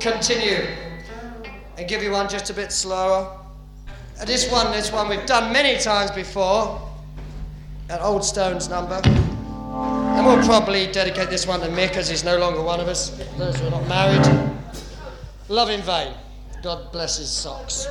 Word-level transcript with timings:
continue 0.00 0.66
and 1.76 1.88
give 1.88 2.02
you 2.02 2.10
one 2.10 2.28
just 2.28 2.50
a 2.50 2.54
bit 2.54 2.72
slower. 2.72 3.38
Uh, 4.20 4.24
this 4.24 4.50
one, 4.50 4.70
this 4.72 4.90
one 4.90 5.08
we've 5.08 5.26
done 5.26 5.52
many 5.52 5.78
times 5.78 6.10
before. 6.10 6.80
An 7.88 8.00
old 8.00 8.24
Stones 8.24 8.68
number. 8.68 9.00
And 9.04 10.26
we'll 10.26 10.44
probably 10.44 10.90
dedicate 10.90 11.30
this 11.30 11.46
one 11.46 11.60
to 11.60 11.68
Mick 11.68 11.96
as 11.96 12.08
he's 12.08 12.24
no 12.24 12.38
longer 12.38 12.62
one 12.62 12.80
of 12.80 12.88
us, 12.88 13.10
those 13.38 13.56
who 13.56 13.66
are 13.66 13.70
not 13.70 13.88
married. 13.88 14.50
Love 15.48 15.70
in 15.70 15.80
vain. 15.82 16.14
God 16.62 16.92
bless 16.92 17.18
his 17.18 17.30
socks. 17.30 17.86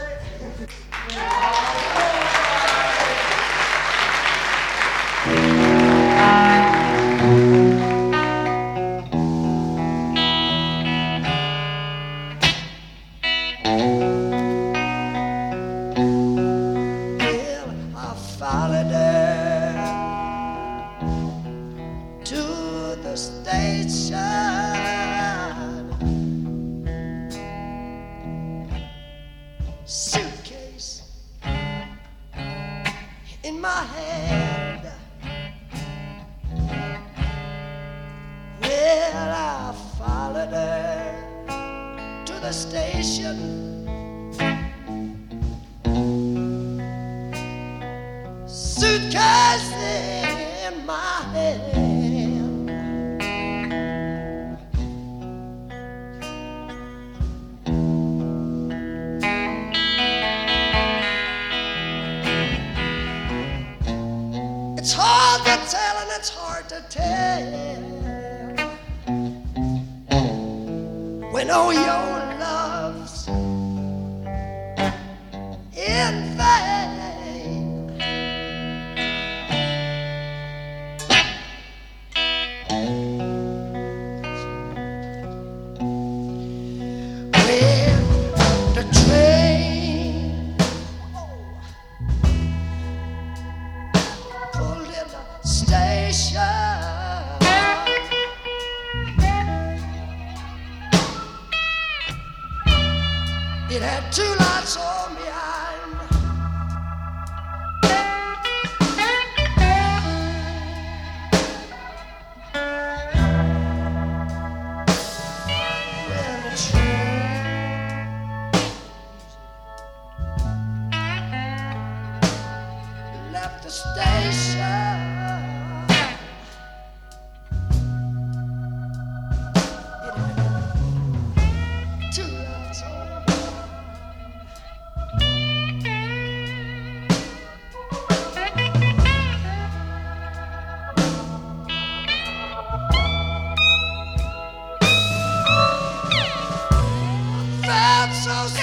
So 148.20 148.59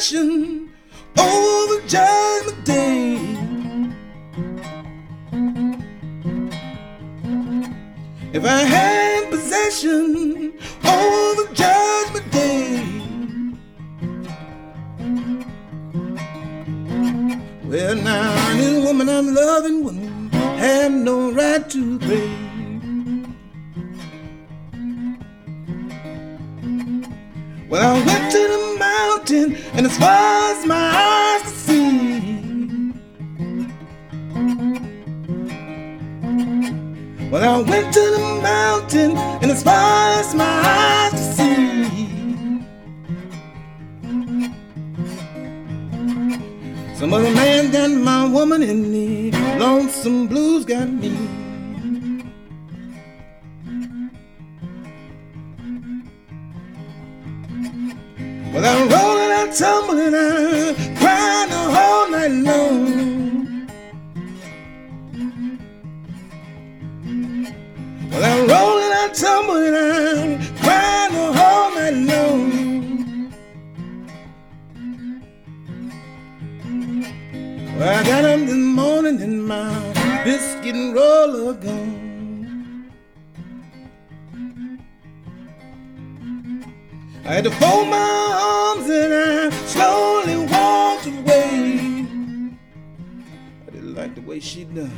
had 0.00 0.08
possession 0.08 0.70
over 1.18 1.86
judgment 1.86 2.64
day, 2.64 3.16
if 8.32 8.44
I 8.44 8.60
had 8.60 9.30
possession 9.30 10.54
over 10.84 11.52
judgment 11.52 12.32
day, 12.32 12.82
well 17.64 17.96
now 17.96 18.56
this 18.56 18.82
woman 18.82 19.08
I'm 19.10 19.34
loving 19.34 19.84
wouldn't 19.84 20.34
have 20.34 20.92
no 20.92 21.30
right 21.32 21.68
to 21.68 21.98
pray. 21.98 22.30
Well, 27.68 27.96
I 27.96 28.04
went 28.04 28.32
to 28.32 28.38
the 28.38 28.59
and 29.80 29.90
far 29.96 30.52
as 30.52 30.66
my 30.66 30.76
eyes 30.76 31.40
could 31.40 31.54
see. 31.54 32.92
Well, 37.30 37.42
I 37.42 37.62
went 37.62 37.94
to 37.94 38.00
the 38.00 38.40
mountain, 38.42 39.16
and 39.16 39.50
as 39.50 39.62
far 39.62 40.20
as 40.20 40.34
my 40.34 40.44
eyes 40.44 41.12
could 41.12 41.34
see. 41.34 41.84
Some 46.96 47.14
other 47.14 47.34
man 47.34 47.70
got 47.72 47.90
my 47.90 48.28
woman, 48.28 48.62
and 48.62 48.84
the 48.94 49.32
lonesome 49.58 50.26
blues 50.26 50.66
got 50.66 50.90
me. 50.90 51.16
Well, 58.52 58.64
I'm 58.66 58.88
rolling 58.90 59.19
and 59.50 59.58
tumbling 59.58 60.14
and 60.14 60.76
crying 60.98 61.50
the 61.50 61.56
whole 61.74 62.10
night 62.10 62.30
long. 62.30 63.66
Well, 68.10 68.24
I'm 68.24 68.48
rolling 68.48 68.92
and 69.02 69.14
tumbling 69.14 69.74
and 69.74 70.40
crying 70.58 71.12
the 71.12 71.32
whole 71.38 71.70
night 71.74 71.96
long. 72.10 72.50
Well, 77.78 77.98
I 77.98 78.02
got 78.04 78.24
up 78.24 78.40
this 78.40 78.54
morning 78.54 79.22
and 79.22 79.46
my 79.46 80.22
biscuit 80.24 80.74
and 80.74 80.94
roller 80.94 81.54
gone. 81.54 81.99
I 87.30 87.34
had 87.34 87.44
to 87.44 87.50
fold 87.52 87.86
my 87.86 88.74
arms 88.76 88.90
and 88.90 89.14
I 89.14 89.50
slowly 89.66 90.36
walked 90.48 91.06
away. 91.06 91.78
I 93.68 93.70
didn't 93.70 93.94
like 93.94 94.16
the 94.16 94.20
way 94.22 94.40
she 94.40 94.64
done. 94.64 94.90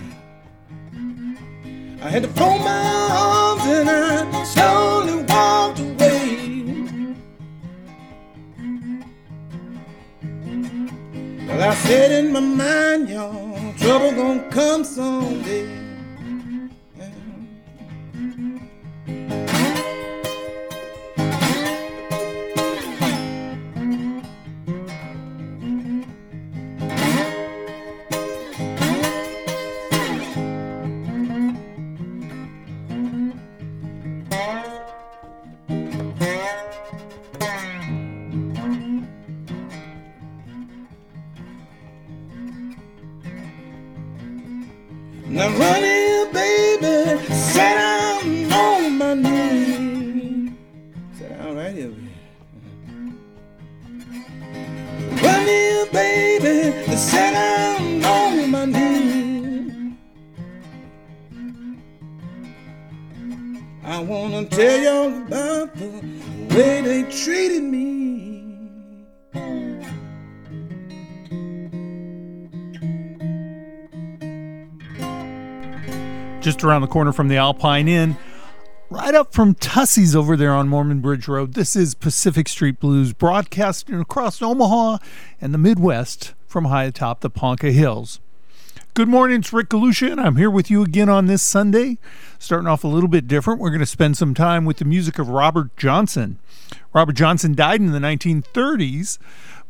I 2.00 2.08
had 2.08 2.22
to 2.22 2.30
fold 2.30 2.62
my 2.62 3.08
arms 3.12 3.62
and 3.66 3.90
I 3.90 4.44
slowly 4.44 5.24
walked 5.24 5.80
away. 5.80 7.14
Well, 11.48 11.70
I 11.70 11.74
said 11.74 12.12
in 12.12 12.32
my 12.32 12.40
mind, 12.40 13.10
y'all, 13.10 13.74
trouble 13.74 14.12
gonna 14.12 14.48
come 14.48 14.84
someday. 14.84 15.81
Around 76.64 76.82
the 76.82 76.86
corner 76.86 77.12
from 77.12 77.28
the 77.28 77.36
Alpine 77.36 77.88
Inn, 77.88 78.16
right 78.90 79.14
up 79.14 79.32
from 79.32 79.54
Tussie's 79.54 80.14
over 80.14 80.36
there 80.36 80.54
on 80.54 80.68
Mormon 80.68 81.00
Bridge 81.00 81.28
Road. 81.28 81.54
This 81.54 81.74
is 81.74 81.94
Pacific 81.94 82.48
Street 82.48 82.78
Blues, 82.78 83.12
broadcasting 83.12 84.00
across 84.00 84.42
Omaha 84.42 84.98
and 85.40 85.52
the 85.52 85.58
Midwest 85.58 86.34
from 86.46 86.66
high 86.66 86.84
atop 86.84 87.20
the 87.20 87.30
Ponca 87.30 87.72
Hills. 87.72 88.20
Good 88.94 89.08
morning, 89.08 89.38
it's 89.38 89.52
Rick 89.54 89.70
Galusha, 89.70 90.12
and 90.12 90.20
I'm 90.20 90.36
here 90.36 90.50
with 90.50 90.70
you 90.70 90.82
again 90.82 91.08
on 91.08 91.24
this 91.24 91.42
Sunday. 91.42 91.96
Starting 92.38 92.68
off 92.68 92.84
a 92.84 92.88
little 92.88 93.08
bit 93.08 93.26
different, 93.26 93.58
we're 93.58 93.70
going 93.70 93.80
to 93.80 93.86
spend 93.86 94.18
some 94.18 94.34
time 94.34 94.66
with 94.66 94.76
the 94.76 94.84
music 94.84 95.18
of 95.18 95.30
Robert 95.30 95.74
Johnson. 95.78 96.38
Robert 96.92 97.14
Johnson 97.14 97.54
died 97.54 97.80
in 97.80 97.92
the 97.92 97.98
1930s, 97.98 99.18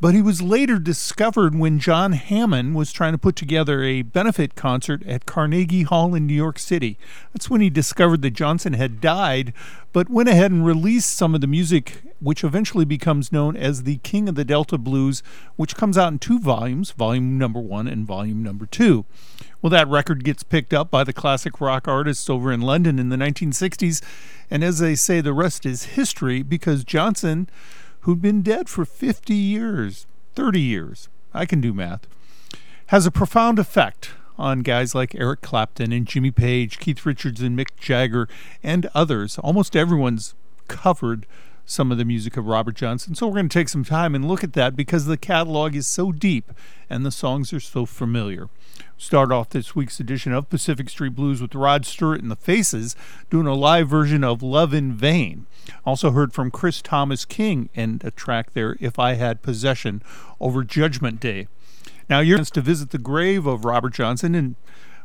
but 0.02 0.16
he 0.16 0.20
was 0.20 0.42
later 0.42 0.80
discovered 0.80 1.54
when 1.54 1.78
John 1.78 2.10
Hammond 2.10 2.74
was 2.74 2.90
trying 2.90 3.12
to 3.12 3.18
put 3.18 3.36
together 3.36 3.84
a 3.84 4.02
benefit 4.02 4.56
concert 4.56 5.00
at 5.06 5.26
Carnegie 5.26 5.84
Hall 5.84 6.16
in 6.16 6.26
New 6.26 6.34
York 6.34 6.58
City. 6.58 6.98
That's 7.32 7.48
when 7.48 7.60
he 7.60 7.70
discovered 7.70 8.20
that 8.22 8.32
Johnson 8.32 8.72
had 8.72 9.00
died, 9.00 9.52
but 9.92 10.10
went 10.10 10.28
ahead 10.28 10.50
and 10.50 10.66
released 10.66 11.14
some 11.14 11.36
of 11.36 11.40
the 11.40 11.46
music, 11.46 12.02
which 12.18 12.42
eventually 12.42 12.84
becomes 12.84 13.30
known 13.30 13.56
as 13.56 13.84
the 13.84 13.98
King 13.98 14.28
of 14.28 14.34
the 14.34 14.44
Delta 14.44 14.76
Blues, 14.76 15.22
which 15.54 15.76
comes 15.76 15.96
out 15.96 16.10
in 16.10 16.18
two 16.18 16.40
volumes, 16.40 16.90
volume 16.90 17.38
number 17.38 17.60
one 17.60 17.86
and 17.86 18.04
volume 18.04 18.42
number 18.42 18.66
two. 18.66 19.04
Well, 19.62 19.70
that 19.70 19.86
record 19.86 20.24
gets 20.24 20.42
picked 20.42 20.74
up 20.74 20.90
by 20.90 21.04
the 21.04 21.12
classic 21.12 21.60
rock 21.60 21.86
artists 21.86 22.28
over 22.28 22.50
in 22.50 22.60
London 22.60 22.98
in 22.98 23.10
the 23.10 23.16
1960s, 23.16 24.02
and 24.50 24.64
as 24.64 24.80
they 24.80 24.96
say, 24.96 25.20
the 25.20 25.32
rest 25.32 25.64
is 25.64 25.94
history 25.94 26.42
because 26.42 26.82
Johnson 26.82 27.48
who'd 28.02 28.22
been 28.22 28.42
dead 28.42 28.68
for 28.68 28.84
50 28.84 29.34
years, 29.34 30.06
30 30.34 30.60
years, 30.60 31.08
I 31.34 31.46
can 31.46 31.60
do 31.60 31.72
math, 31.72 32.06
has 32.86 33.06
a 33.06 33.10
profound 33.10 33.58
effect 33.58 34.10
on 34.38 34.60
guys 34.60 34.94
like 34.94 35.14
Eric 35.14 35.40
Clapton 35.40 35.92
and 35.92 36.06
Jimmy 36.06 36.30
Page, 36.30 36.78
Keith 36.78 37.04
Richards 37.06 37.40
and 37.40 37.58
Mick 37.58 37.76
Jagger, 37.78 38.28
and 38.62 38.88
others. 38.94 39.38
Almost 39.38 39.76
everyone's 39.76 40.34
covered 40.68 41.26
some 41.64 41.92
of 41.92 41.98
the 41.98 42.04
music 42.04 42.36
of 42.36 42.46
Robert 42.46 42.74
Johnson. 42.74 43.14
So 43.14 43.26
we're 43.26 43.34
going 43.34 43.48
to 43.48 43.58
take 43.58 43.68
some 43.68 43.84
time 43.84 44.14
and 44.14 44.26
look 44.26 44.42
at 44.42 44.54
that 44.54 44.74
because 44.74 45.06
the 45.06 45.16
catalog 45.16 45.76
is 45.76 45.86
so 45.86 46.10
deep 46.12 46.50
and 46.90 47.06
the 47.06 47.10
songs 47.10 47.52
are 47.52 47.60
so 47.60 47.86
familiar. 47.86 48.48
Start 48.96 49.32
off 49.32 49.50
this 49.50 49.74
week's 49.74 49.98
edition 49.98 50.32
of 50.32 50.48
Pacific 50.48 50.88
Street 50.88 51.14
Blues 51.14 51.42
with 51.42 51.54
Rod 51.54 51.84
Stewart 51.84 52.22
and 52.22 52.30
the 52.30 52.36
Faces 52.36 52.94
doing 53.30 53.46
a 53.46 53.54
live 53.54 53.88
version 53.88 54.22
of 54.22 54.42
Love 54.42 54.72
in 54.72 54.92
Vain. 54.92 55.46
Also 55.84 56.12
heard 56.12 56.32
from 56.32 56.50
Chris 56.50 56.80
Thomas 56.80 57.24
King 57.24 57.68
and 57.74 58.02
a 58.04 58.10
track 58.10 58.52
there, 58.52 58.76
If 58.80 58.98
I 58.98 59.14
Had 59.14 59.42
Possession, 59.42 60.02
over 60.40 60.62
Judgment 60.62 61.20
Day. 61.20 61.48
Now, 62.08 62.20
you're 62.20 62.38
to 62.38 62.60
visit 62.60 62.90
the 62.90 62.98
grave 62.98 63.46
of 63.46 63.64
Robert 63.64 63.94
Johnson, 63.94 64.34
and 64.34 64.56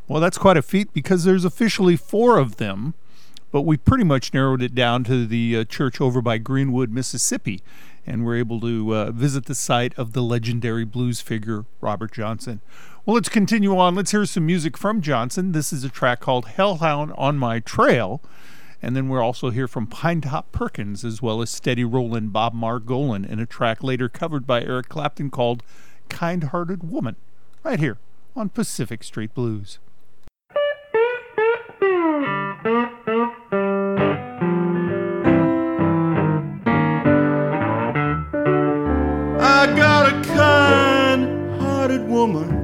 well, 0.07 0.21
that's 0.21 0.37
quite 0.37 0.57
a 0.57 0.61
feat 0.61 0.93
because 0.93 1.23
there's 1.23 1.45
officially 1.45 1.95
four 1.95 2.37
of 2.37 2.57
them, 2.57 2.93
but 3.51 3.61
we 3.63 3.77
pretty 3.77 4.03
much 4.03 4.33
narrowed 4.33 4.61
it 4.61 4.75
down 4.75 5.03
to 5.05 5.25
the 5.25 5.57
uh, 5.57 5.63
church 5.63 5.99
over 5.99 6.21
by 6.21 6.37
Greenwood, 6.37 6.91
Mississippi, 6.91 7.61
and 8.05 8.25
we're 8.25 8.37
able 8.37 8.61
to 8.61 8.95
uh, 8.95 9.11
visit 9.11 9.45
the 9.45 9.55
site 9.55 9.97
of 9.97 10.13
the 10.13 10.21
legendary 10.21 10.85
blues 10.85 11.19
figure 11.19 11.65
Robert 11.81 12.13
Johnson. 12.13 12.61
Well, 13.07 13.15
let's 13.15 13.29
continue 13.29 13.77
on. 13.77 13.95
Let's 13.95 14.11
hear 14.11 14.25
some 14.25 14.45
music 14.45 14.77
from 14.77 14.99
Johnson. 14.99 15.53
This 15.53 15.71
is 15.71 15.85
a 15.85 15.89
track 15.89 16.19
called 16.19 16.45
Hellhound 16.45 17.13
on 17.15 17.37
My 17.37 17.61
Trail. 17.61 18.21
And 18.81 18.97
then 18.97 19.07
we'll 19.07 19.21
also 19.21 19.49
hear 19.49 19.65
from 19.65 19.87
Pinetop 19.87 20.51
Perkins 20.51 21.05
as 21.05 21.21
well 21.21 21.41
as 21.41 21.49
Steady 21.49 21.85
Rollin' 21.85 22.33
Bob 22.33 22.53
Margolin 22.53 23.25
in 23.25 23.39
a 23.39 23.45
track 23.45 23.81
later 23.81 24.09
covered 24.09 24.45
by 24.45 24.61
Eric 24.61 24.89
Clapton 24.89 25.29
called 25.29 25.63
Kind 26.09 26.49
Hearted 26.51 26.91
Woman, 26.91 27.15
right 27.63 27.79
here 27.79 27.97
on 28.35 28.49
Pacific 28.49 29.05
Street 29.05 29.33
Blues. 29.33 29.79
I 39.39 39.73
got 39.77 40.11
a 40.11 40.21
kind 40.27 41.61
hearted 41.61 42.05
woman. 42.05 42.56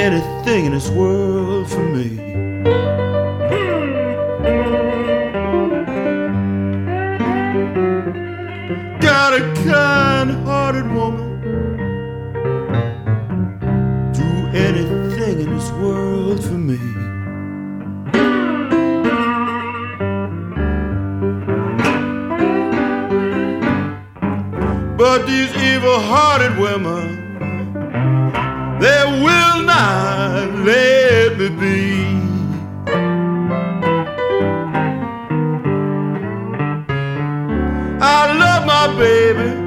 Anything 0.00 0.64
in 0.64 0.72
this 0.72 0.88
world 0.88 1.70
for 1.70 1.82
me. 1.82 2.16
Got 8.98 9.34
a 9.34 9.42
kind 9.62 10.30
hearted 10.46 10.90
woman. 10.90 11.28
Do 14.14 14.28
anything 14.56 15.40
in 15.40 15.54
this 15.54 15.70
world 15.72 16.42
for 16.42 16.54
me. 16.54 16.78
But 24.96 25.26
these 25.26 25.54
evil 25.56 26.00
hearted 26.00 26.58
women, 26.58 27.19
they 28.80 29.04
will 29.22 29.62
not 29.64 30.48
let 30.64 31.38
me 31.38 31.48
be. 31.50 32.20
I 38.02 38.32
love 38.42 38.66
my 38.66 38.86
baby. 38.98 39.59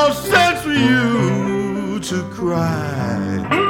No 0.00 0.12
sense 0.12 0.62
for 0.62 0.72
you 0.72 2.00
to 2.00 2.22
cry. 2.34 3.69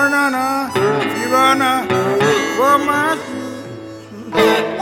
Walking 0.00 0.12
morning, 0.12 0.12
na 0.12 0.30
na, 0.30 0.70
feet 1.14 1.26
around 1.30 1.58
na, 1.58 1.84
from 2.56 2.86
my 2.86 4.79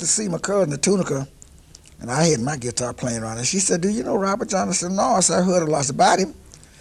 to 0.00 0.06
see 0.06 0.28
my 0.28 0.38
cousin, 0.38 0.70
the 0.70 0.78
Tunica, 0.78 1.28
and 2.00 2.10
I 2.10 2.24
had 2.24 2.40
my 2.40 2.56
guitar 2.56 2.92
playing 2.92 3.22
around, 3.22 3.38
and 3.38 3.46
she 3.46 3.60
said, 3.60 3.80
"Do 3.80 3.88
you 3.88 4.02
know 4.02 4.16
Robert 4.16 4.48
Johnson?" 4.48 4.96
No, 4.96 5.02
I 5.02 5.20
said, 5.20 5.40
"I 5.40 5.42
heard 5.42 5.68
a 5.68 5.70
lot 5.70 5.88
about 5.88 6.18
him." 6.18 6.34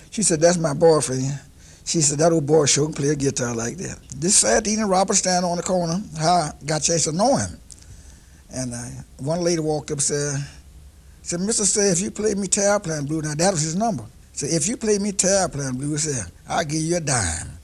She 0.10 0.23
said, 0.23 0.39
"That's 0.41 0.58
my 0.58 0.73
boyfriend." 0.73 1.39
She 1.86 2.01
said, 2.01 2.19
"That 2.19 2.32
old 2.32 2.45
boy 2.45 2.65
sure 2.65 2.86
can 2.86 2.93
play 2.93 3.10
a 3.10 3.15
guitar 3.15 3.53
like 3.53 3.77
that." 3.77 3.99
This 4.15 4.38
Saturday 4.38 4.71
evening, 4.71 4.88
Robert 4.88 5.15
standing 5.15 5.49
on 5.49 5.58
the 5.58 5.63
corner. 5.63 6.01
How 6.17 6.34
I 6.34 6.51
got 6.65 6.82
a 6.82 6.84
chance 6.84 7.03
to 7.03 7.12
know 7.12 7.36
him, 7.36 7.60
and 8.51 8.73
uh, 8.73 8.86
one 9.17 9.41
lady 9.41 9.60
walked 9.60 9.91
up 9.91 9.97
and 9.97 10.03
said, 10.03 10.43
"said 11.21 11.41
Mister, 11.41 11.65
say 11.65 11.89
if 11.89 11.99
you 11.99 12.12
play 12.12 12.34
me 12.34 12.47
Terraplane 12.47 13.05
Blue, 13.05 13.21
now 13.21 13.36
that 13.36 13.51
was 13.51 13.62
his 13.62 13.75
number. 13.75 14.05
Said 14.34 14.51
if 14.51 14.67
you 14.67 14.77
play 14.77 14.97
me 14.99 15.12
Terraplane 15.12 15.77
blues, 15.77 16.03
said 16.03 16.32
I'll 16.47 16.63
give 16.63 16.82
you 16.82 16.95
a 16.95 17.01
dime." 17.01 17.59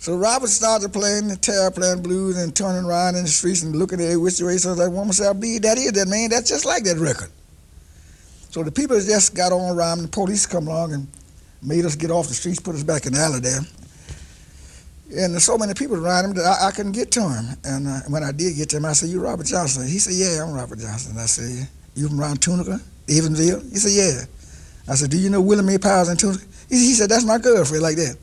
So 0.00 0.16
Robert 0.16 0.48
started 0.48 0.94
playing 0.94 1.28
the 1.28 1.34
Terraplane 1.34 2.02
blues 2.02 2.38
and 2.38 2.56
turning 2.56 2.86
around 2.86 3.16
in 3.16 3.24
the 3.24 3.28
streets 3.28 3.62
and 3.62 3.76
looking 3.76 4.00
at 4.00 4.10
it 4.12 4.16
which 4.16 4.40
way. 4.40 4.56
So 4.56 4.74
that 4.74 4.90
woman 4.90 5.12
said, 5.12 5.38
believe 5.38 5.60
that 5.60 5.76
is 5.76 5.92
that 5.92 6.08
man. 6.08 6.30
That's 6.30 6.48
just 6.48 6.64
like 6.64 6.84
that 6.84 6.96
record. 6.96 7.28
So 8.48 8.62
the 8.62 8.72
people 8.72 8.98
just 8.98 9.34
got 9.34 9.52
on 9.52 9.76
around. 9.76 10.00
The 10.00 10.08
police 10.08 10.46
come 10.46 10.68
along 10.68 10.94
and 10.94 11.06
made 11.60 11.84
us 11.84 11.96
get 11.96 12.10
off 12.10 12.28
the 12.28 12.34
streets, 12.34 12.58
put 12.58 12.74
us 12.74 12.82
back 12.82 13.04
in 13.04 13.12
the 13.12 13.20
alley 13.20 13.40
there. 13.40 13.60
And 15.22 15.34
there's 15.34 15.44
so 15.44 15.58
many 15.58 15.74
people 15.74 16.02
around 16.02 16.24
him 16.24 16.32
that 16.32 16.46
I, 16.46 16.68
I 16.68 16.70
couldn't 16.70 16.92
get 16.92 17.10
to 17.12 17.28
him. 17.28 17.44
And 17.64 17.86
uh, 17.86 18.00
when 18.08 18.24
I 18.24 18.32
did 18.32 18.56
get 18.56 18.70
to 18.70 18.78
him, 18.78 18.86
I 18.86 18.94
said, 18.94 19.10
"You 19.10 19.20
Robert 19.20 19.44
Johnson?" 19.44 19.86
He 19.86 19.98
said, 19.98 20.14
"Yeah, 20.14 20.42
I'm 20.42 20.54
Robert 20.54 20.78
Johnson." 20.78 21.18
I 21.18 21.26
said, 21.26 21.68
"You 21.94 22.08
from 22.08 22.20
around 22.20 22.40
Tunica, 22.40 22.80
Evansville?" 23.06 23.60
He 23.68 23.76
said, 23.76 23.92
"Yeah." 23.92 24.24
I 24.88 24.94
said, 24.94 25.10
"Do 25.10 25.18
you 25.18 25.28
know 25.28 25.42
Willie 25.42 25.64
Mae 25.64 25.78
Powell 25.78 26.08
in 26.08 26.16
Tunica?" 26.16 26.44
He, 26.70 26.76
he 26.76 26.94
said, 26.94 27.10
"That's 27.10 27.24
my 27.24 27.38
girlfriend," 27.38 27.82
like 27.82 27.96
that. 27.96 28.16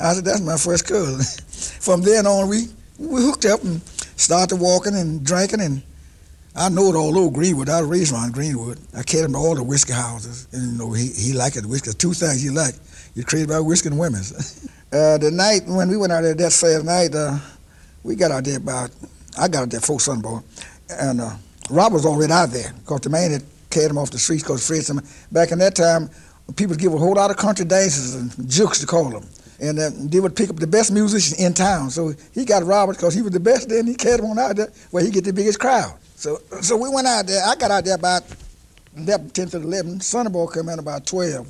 I 0.00 0.14
said, 0.14 0.24
"That's 0.24 0.40
my 0.40 0.56
first 0.56 0.86
cousin." 0.86 1.20
from 1.80 2.02
then 2.02 2.26
on, 2.26 2.48
we 2.48 2.66
we 2.98 3.22
hooked 3.22 3.44
up 3.46 3.62
and 3.62 3.82
started 4.16 4.56
walking 4.56 4.94
and 4.94 5.24
drinking 5.24 5.60
and. 5.60 5.82
I 6.56 6.68
know 6.68 6.88
it 6.88 6.96
all 6.96 7.16
over 7.16 7.30
Greenwood. 7.30 7.68
I 7.68 7.80
was 7.80 7.88
raised 7.88 8.12
around 8.12 8.32
Greenwood. 8.32 8.80
I 8.92 9.04
carried 9.04 9.26
him 9.26 9.32
to 9.34 9.38
all 9.38 9.54
the 9.54 9.62
whiskey 9.62 9.92
houses. 9.92 10.48
And, 10.50 10.72
you 10.72 10.78
know, 10.78 10.92
he, 10.92 11.06
he 11.06 11.32
liked 11.32 11.56
it, 11.56 11.64
whiskey. 11.64 11.92
Two 11.92 12.12
things 12.12 12.42
he 12.42 12.50
liked. 12.50 12.76
He's 13.14 13.24
crazy 13.24 13.44
about 13.44 13.64
whiskey 13.64 13.88
and 13.88 13.98
women. 13.98 14.20
uh, 14.92 15.16
the 15.18 15.30
night 15.32 15.62
when 15.66 15.88
we 15.88 15.96
went 15.96 16.12
out 16.12 16.22
there 16.22 16.34
that 16.34 16.50
Saturday 16.50 16.84
night, 16.84 17.14
uh, 17.14 17.38
we 18.02 18.16
got 18.16 18.32
out 18.32 18.42
there 18.44 18.56
about, 18.56 18.90
I 19.38 19.46
got 19.46 19.62
out 19.62 19.70
there 19.70 19.78
before 19.78 20.00
Sonny 20.00 20.22
Boy. 20.22 20.40
And 20.90 21.20
uh, 21.20 21.36
Rob 21.70 21.92
was 21.92 22.04
already 22.04 22.32
out 22.32 22.50
there 22.50 22.72
because 22.80 23.02
the 23.02 23.10
man 23.10 23.30
had 23.30 23.44
carried 23.70 23.90
him 23.90 23.98
off 23.98 24.10
the 24.10 24.18
streets 24.18 24.42
because 24.42 24.66
Fred, 24.66 24.84
back 25.30 25.52
in 25.52 25.58
that 25.60 25.76
time, 25.76 26.10
people 26.56 26.74
give 26.74 26.92
a 26.92 26.98
whole 26.98 27.14
lot 27.14 27.30
of 27.30 27.36
country 27.36 27.64
dances 27.64 28.16
and 28.16 28.50
jukes 28.50 28.80
to 28.80 28.86
call 28.86 29.08
them. 29.08 29.24
And 29.60 29.78
uh, 29.78 29.90
they 29.94 30.20
would 30.20 30.34
pick 30.34 30.48
up 30.48 30.56
the 30.56 30.66
best 30.66 30.90
musicians 30.90 31.38
in 31.38 31.52
town. 31.52 31.90
So 31.90 32.14
he 32.32 32.44
got 32.44 32.64
Robert 32.64 32.96
because 32.96 33.14
he 33.14 33.22
was 33.22 33.32
the 33.32 33.40
best 33.40 33.68
then. 33.68 33.86
He 33.86 33.94
carried 33.94 34.20
him 34.20 34.26
on 34.26 34.38
out 34.38 34.56
there 34.56 34.72
where 34.90 35.04
he 35.04 35.10
get 35.10 35.24
the 35.24 35.32
biggest 35.32 35.60
crowd. 35.60 35.98
So 36.16 36.40
so 36.62 36.76
we 36.76 36.88
went 36.88 37.06
out 37.06 37.26
there. 37.26 37.44
I 37.44 37.54
got 37.56 37.70
out 37.70 37.84
there 37.84 37.94
about 37.94 38.22
11, 38.96 39.30
10 39.30 39.48
to 39.48 39.56
11. 39.58 40.00
Sonny 40.00 40.30
Boy 40.30 40.46
come 40.46 40.68
in 40.70 40.78
about 40.78 41.06
12. 41.06 41.46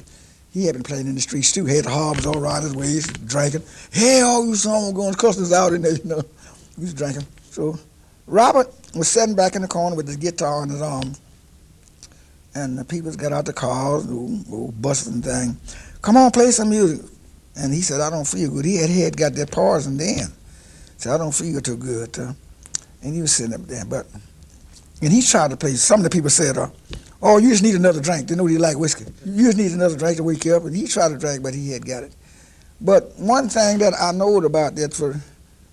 He 0.53 0.67
had 0.67 0.75
been 0.75 0.83
playing 0.83 1.07
in 1.07 1.15
the 1.15 1.21
streets 1.21 1.53
too. 1.53 1.65
He 1.65 1.77
Had 1.77 1.85
the 1.85 1.91
harbors 1.91 2.27
all 2.27 2.41
right 2.41 2.63
his 2.63 2.75
ways, 2.75 3.07
drinking. 3.07 3.63
Hey, 3.93 4.21
all 4.21 4.45
you 4.45 4.57
son 4.57 4.93
going 4.93 5.15
customs 5.15 5.53
out 5.53 5.73
in 5.73 5.83
there, 5.83 5.95
you 5.95 6.05
know. 6.05 6.23
He 6.75 6.83
was 6.83 6.95
drinking. 6.95 7.27
So 7.51 7.79
Robert 8.27 8.69
was 8.95 9.09
sitting 9.09 9.37
back 9.37 9.55
in 9.55 9.63
the 9.63 9.69
corner 9.69 9.95
with 9.95 10.09
his 10.09 10.17
guitar 10.17 10.63
in 10.65 10.71
his 10.71 10.83
arms. 10.83 11.21
And 12.55 12.77
the 12.77 12.85
people 12.85 13.13
got 13.13 13.33
out 13.33 13.45
the 13.45 13.53
cars, 13.53 14.07
little 14.07 14.73
buses 14.73 15.07
and 15.15 15.25
thing. 15.25 15.57
Come 16.03 16.17
on, 16.17 16.33
play 16.33 16.51
some 16.51 16.71
music. 16.71 17.09
And 17.57 17.73
he 17.73 17.81
said, 17.81 18.01
I 18.01 18.11
don't 18.11 18.27
feel 18.27 18.51
good. 18.51 18.65
He 18.65 18.77
had, 18.77 18.91
he 18.91 19.01
had 19.01 19.17
got 19.17 19.35
that 19.35 19.51
poison 19.51 19.97
then. 19.97 20.29
Said, 20.97 21.13
I 21.13 21.19
don't 21.19 21.35
feel 21.35 21.61
too 21.61 21.77
good. 21.77 22.19
Uh, 22.19 22.33
and 23.03 23.15
he 23.15 23.21
was 23.21 23.33
sitting 23.33 23.55
up 23.55 23.63
there. 23.63 23.85
But 23.85 24.07
and 25.03 25.13
he 25.13 25.23
tried 25.23 25.51
to 25.51 25.57
play. 25.57 25.73
Some 25.75 26.01
of 26.01 26.05
the 26.05 26.11
people 26.11 26.31
said, 26.31 26.59
uh, 26.59 26.69
"Oh, 27.23 27.39
you 27.39 27.51
just 27.51 27.63
need 27.63 27.75
another 27.75 28.01
drink." 28.01 28.29
They 28.29 28.35
know 28.35 28.47
he 28.47 28.59
like 28.59 28.79
whiskey. 28.79 29.07
You 29.25 29.47
just 29.47 29.57
need 29.57 29.73
another 29.73 29.97
drink 29.97 30.19
to 30.19 30.23
wake 30.23 30.45
you 30.45 30.55
up. 30.55 30.65
And 30.65 30.77
he 30.77 30.87
tried 30.87 31.09
to 31.09 31.19
drink, 31.19 31.43
but 31.43 31.55
he 31.55 31.71
had 31.71 31.87
got 31.87 32.03
it. 32.03 32.15
But 32.81 33.13
one 33.19 33.49
thing 33.49 33.79
that 33.79 33.95
I 33.99 34.13
know 34.13 34.39
about 34.45 34.77
that 34.77 34.95
for 34.95 35.21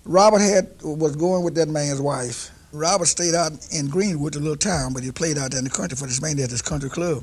Robert 0.04 0.40
had 0.40 0.70
was 0.82 1.16
going 1.16 1.44
with 1.44 1.54
that 1.56 1.68
man's 1.68 2.00
wife. 2.00 2.50
Robert 2.72 3.06
stayed 3.06 3.34
out 3.34 3.52
in 3.72 3.88
Greenwood, 3.88 4.34
a 4.36 4.38
little 4.38 4.56
town, 4.56 4.92
but 4.92 5.02
he 5.02 5.10
played 5.10 5.38
out 5.38 5.52
there 5.52 5.58
in 5.58 5.64
the 5.64 5.70
country 5.70 5.96
for 5.96 6.06
this 6.06 6.20
man 6.20 6.38
at 6.38 6.50
this 6.50 6.60
country 6.60 6.90
club. 6.90 7.22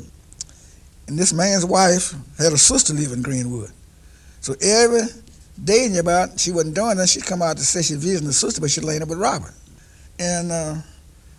And 1.08 1.20
this 1.20 1.34
man's 1.34 1.66
wife 1.66 2.16
had 2.40 2.52
a 2.52 2.58
sister 2.58 2.94
live 2.94 3.12
in 3.12 3.22
Greenwood. 3.22 3.72
So 4.46 4.54
every 4.62 5.02
day 5.64 5.86
in 5.86 5.98
about, 5.98 6.40
she 6.40 6.52
wasn't 6.52 6.76
doing 6.76 6.98
that. 6.98 7.10
She'd 7.10 7.26
come 7.26 7.42
out 7.42 7.58
to 7.58 7.64
say 7.64 7.82
she 7.82 7.96
visited 7.96 8.28
the 8.28 8.34
sister, 8.34 8.62
but 8.62 8.70
she'd 8.70 8.84
laying 8.84 9.02
up 9.02 9.10
with 9.10 9.18
Robert. 9.18 9.56
And 10.20 10.52
uh, 10.52 10.76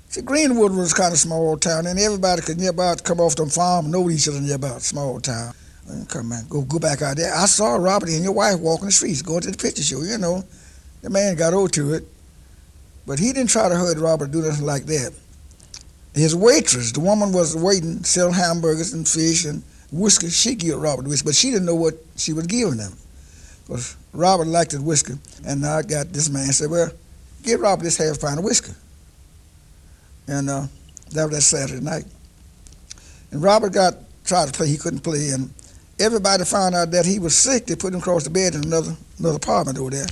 See, 0.09 0.23
Greenwood 0.23 0.75
was 0.75 0.93
kind 0.93 1.13
of 1.13 1.19
small 1.21 1.57
town, 1.57 1.87
and 1.87 2.01
everybody 2.01 2.43
could 2.43 2.59
near 2.59 2.71
about 2.71 3.05
come 3.05 3.21
off 3.21 3.37
them 3.37 3.49
farm, 3.49 3.93
know 3.93 4.11
each 4.11 4.29
other 4.29 4.41
near 4.41 4.57
about 4.57 4.83
small 4.83 5.21
town. 5.21 5.55
And 5.89 6.09
come 6.09 6.33
on, 6.33 6.49
go 6.49 6.63
go 6.63 6.81
back 6.81 7.01
out 7.01 7.17
there. 7.17 7.33
I 7.33 7.47
saw 7.47 7.77
Robert 7.77 8.09
and 8.09 8.25
your 8.25 8.33
wife 8.33 8.59
walking 8.59 8.87
the 8.87 8.93
streets, 8.93 9.23
going 9.23 9.43
to 9.43 9.53
the 9.53 9.57
picture 9.57 9.85
show. 9.85 10.03
You 10.03 10.19
know, 10.19 10.43
the 11.03 11.11
man 11.11 11.37
got 11.37 11.55
old 11.55 11.73
to 11.75 11.95
it, 11.95 12.03
but 13.07 13.21
he 13.21 13.33
didn't 13.33 13.51
try 13.51 13.69
to 13.69 13.77
hurt 13.77 13.99
Robert 13.99 14.33
do 14.33 14.43
nothing 14.43 14.67
like 14.67 14.87
that. 14.87 15.13
His 16.13 16.35
waitress, 16.35 16.91
the 16.91 16.99
woman 16.99 17.31
was 17.31 17.55
waiting, 17.55 18.03
selling 18.03 18.35
hamburgers 18.35 18.95
and 18.95 19.07
fish 19.07 19.45
and 19.45 19.63
whiskey. 19.93 20.29
She 20.29 20.55
gave 20.55 20.77
Robert 20.77 21.07
whiskey, 21.07 21.27
but 21.27 21.35
she 21.35 21.51
didn't 21.51 21.67
know 21.67 21.75
what 21.75 21.95
she 22.17 22.33
was 22.33 22.47
giving 22.47 22.79
him. 22.79 22.93
Because 23.67 23.97
Robert 24.13 24.47
liked 24.47 24.73
his 24.73 24.81
whiskey, 24.81 25.15
and 25.45 25.67
I 25.67 25.83
got 25.83 26.13
this 26.13 26.29
man 26.29 26.53
said, 26.53 26.71
"Well, 26.71 26.91
give 27.43 27.61
Robert 27.61 27.83
this 27.85 27.97
half 27.97 28.21
pint 28.21 28.39
of 28.39 28.45
whiskey." 28.45 28.73
and 30.29 30.51
uh, 30.51 30.67
that 31.13 31.25
was 31.25 31.33
that 31.33 31.43
Saturday 31.43 31.81
night. 31.81 32.05
And 33.31 33.43
Robert 33.43 33.73
got 33.73 33.95
tried 34.25 34.49
to 34.49 34.53
play, 34.53 34.69
he 34.69 34.77
couldn't 34.77 35.01
play, 35.01 35.31
and 35.31 35.53
everybody 35.99 36.45
found 36.45 36.75
out 36.75 36.91
that 36.93 37.07
he 37.07 37.19
was 37.19 37.37
sick. 37.37 37.67
They 37.67 37.77
put 37.77 37.93
him 37.93 38.01
across 38.01 38.25
the 38.25 38.31
bed 38.31 38.55
in 38.55 38.65
another 38.65 38.97
another 39.19 39.37
apartment 39.37 39.79
over 39.79 39.91
there, 39.91 40.07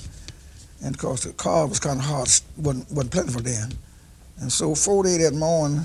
and 0.83 0.95
of 0.95 1.01
course 1.01 1.25
the 1.25 1.33
car 1.33 1.67
was 1.67 1.81
kind 1.81 1.99
of 1.99 2.05
hard, 2.05 2.29
wasn't 2.57 2.91
wasn't 2.91 3.13
plentiful 3.13 3.43
then. 3.43 3.73
And 4.41 4.53
so 4.53 4.75
four 4.75 5.05
days 5.05 5.19
that 5.19 5.37
morning, 5.37 5.83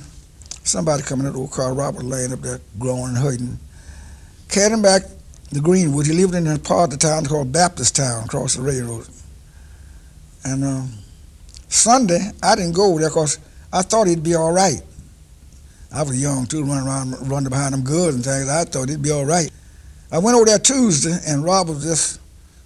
somebody 0.64 1.04
coming 1.04 1.28
in 1.28 1.34
the 1.34 1.40
old 1.40 1.52
car, 1.52 1.74
Robert 1.74 2.04
laying 2.04 2.34
up 2.34 2.42
there 2.42 2.60
groaning 2.78 3.16
hurting, 3.16 3.60
carried 4.50 4.82
back 4.82 5.04
to 5.54 5.62
Greenwood. 5.62 6.08
He 6.08 6.14
lived 6.14 6.36
in 6.36 6.48
a 6.48 6.60
part 6.60 6.92
of 6.92 7.00
the 7.00 7.08
town 7.08 7.26
called 7.26 7.52
Baptist 7.52 7.96
Town 7.96 8.26
across 8.26 8.56
the 8.56 8.62
railroad. 8.62 9.08
And 10.44 10.64
uh, 10.64 10.84
Sunday, 11.68 12.32
I 12.42 12.56
didn't 12.56 12.74
go 12.74 12.98
there 12.98 13.10
because 13.10 13.40
I 13.72 13.84
thought 13.84 14.08
he'd 14.08 14.24
be 14.24 14.36
all 14.36 14.52
right. 14.52 14.82
I 15.94 16.04
was 16.04 16.22
young 16.22 16.46
too, 16.46 16.64
running 16.64 16.88
around, 16.88 17.30
running 17.30 17.50
behind 17.50 17.74
them 17.74 17.84
goods 17.84 18.16
and 18.16 18.24
things. 18.24 18.48
I 18.48 18.64
thought 18.64 18.90
he'd 18.90 19.02
be 19.02 19.12
all 19.12 19.26
right. 19.26 19.50
I 20.12 20.18
went 20.20 20.36
over 20.36 20.46
there 20.46 20.60
Tuesday, 20.60 21.18
and 21.28 21.44
Rob 21.44 21.70
was 21.70 21.84
just 21.84 22.20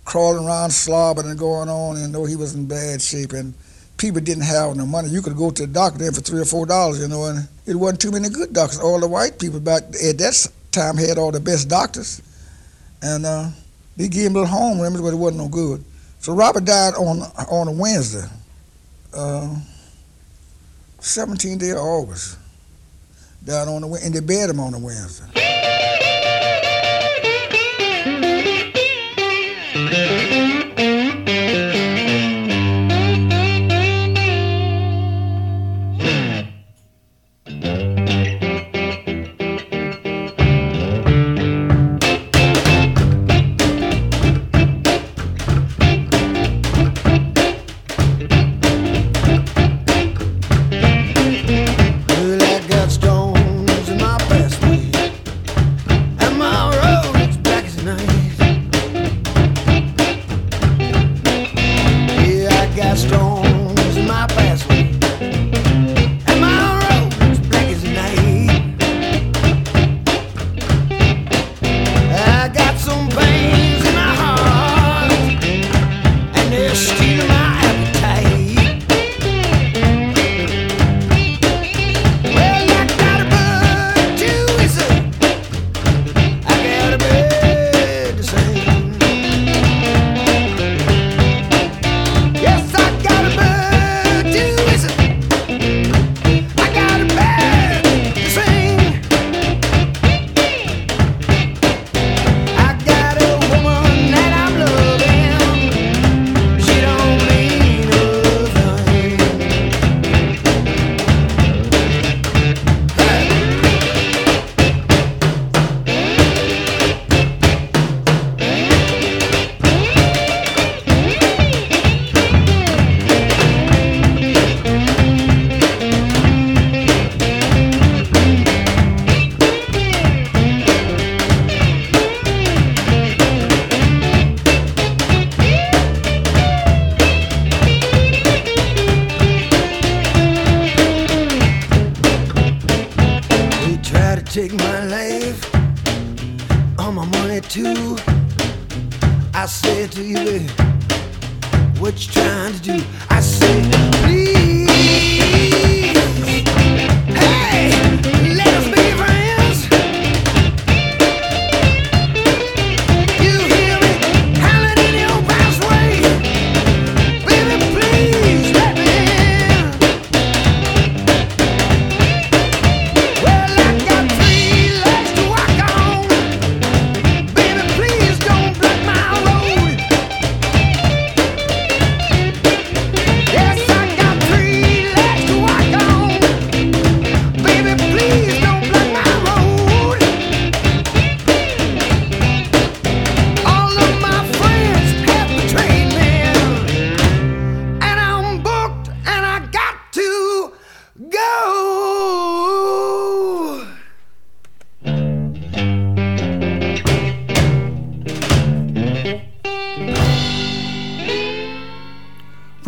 crawling 0.05 0.45
around, 0.45 0.71
slobbering 0.71 1.29
and 1.29 1.39
going 1.39 1.69
on, 1.69 1.97
and 1.97 2.11
know 2.11 2.25
he 2.25 2.35
was 2.35 2.55
in 2.55 2.65
bad 2.65 3.01
shape. 3.01 3.33
And 3.33 3.53
people 3.97 4.21
didn't 4.21 4.43
have 4.43 4.75
no 4.75 4.85
money. 4.85 5.09
You 5.09 5.21
could 5.21 5.35
go 5.35 5.51
to 5.51 5.65
the 5.65 5.71
doctor 5.71 5.99
there 5.99 6.11
for 6.11 6.21
three 6.21 6.41
or 6.41 6.45
four 6.45 6.65
dollars, 6.65 7.01
you 7.01 7.07
know, 7.07 7.25
and 7.25 7.47
it 7.65 7.75
wasn't 7.75 8.01
too 8.01 8.11
many 8.11 8.29
good 8.29 8.53
doctors. 8.53 8.79
All 8.79 8.99
the 8.99 9.07
white 9.07 9.39
people 9.39 9.59
back 9.59 9.83
at 9.83 10.17
that 10.17 10.51
time 10.73 10.97
had 10.97 11.17
all 11.17 11.31
the 11.31 11.39
best 11.39 11.69
doctors, 11.69 12.21
and 13.01 13.25
uh, 13.25 13.49
they 13.95 14.07
gave 14.09 14.27
him 14.27 14.36
a 14.36 14.39
little 14.41 14.47
home 14.47 14.81
remedies, 14.81 15.01
but 15.01 15.13
it 15.13 15.17
wasn't 15.17 15.41
no 15.41 15.47
good. 15.47 15.83
So 16.19 16.33
Robert 16.33 16.65
died 16.65 16.95
on 16.95 17.21
on 17.49 17.67
a 17.67 17.71
Wednesday. 17.71 18.27
Uh, 19.13 19.55
17th 20.99 21.59
day 21.59 21.71
of 21.71 21.77
August. 21.77 22.38
Down 23.45 23.67
on 23.67 23.81
the 23.81 23.99
and 24.03 24.13
they 24.13 24.21
buried 24.21 24.49
him 24.49 24.59
on 24.62 24.73
a 24.73 24.79
Wednesday. 24.79 25.42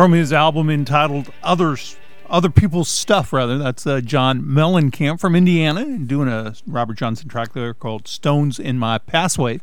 From 0.06 0.12
his 0.12 0.32
album 0.32 0.70
entitled 0.70 1.32
"Others." 1.42 1.98
Other 2.30 2.52
people's 2.52 2.90
stuff, 2.90 3.34
rather. 3.34 3.58
That's 3.58 3.88
uh, 3.88 4.02
John 4.02 4.44
Mellencamp 4.44 5.20
from 5.20 5.36
Indiana, 5.36 5.98
doing 5.98 6.28
a 6.28 6.54
Robert 6.68 7.00
Johnson 7.00 7.28
track 7.28 7.54
there 7.54 7.74
called 7.74 8.08
"Stones 8.08 8.60
in 8.60 8.78
My 8.78 9.00
Passway." 9.00 9.62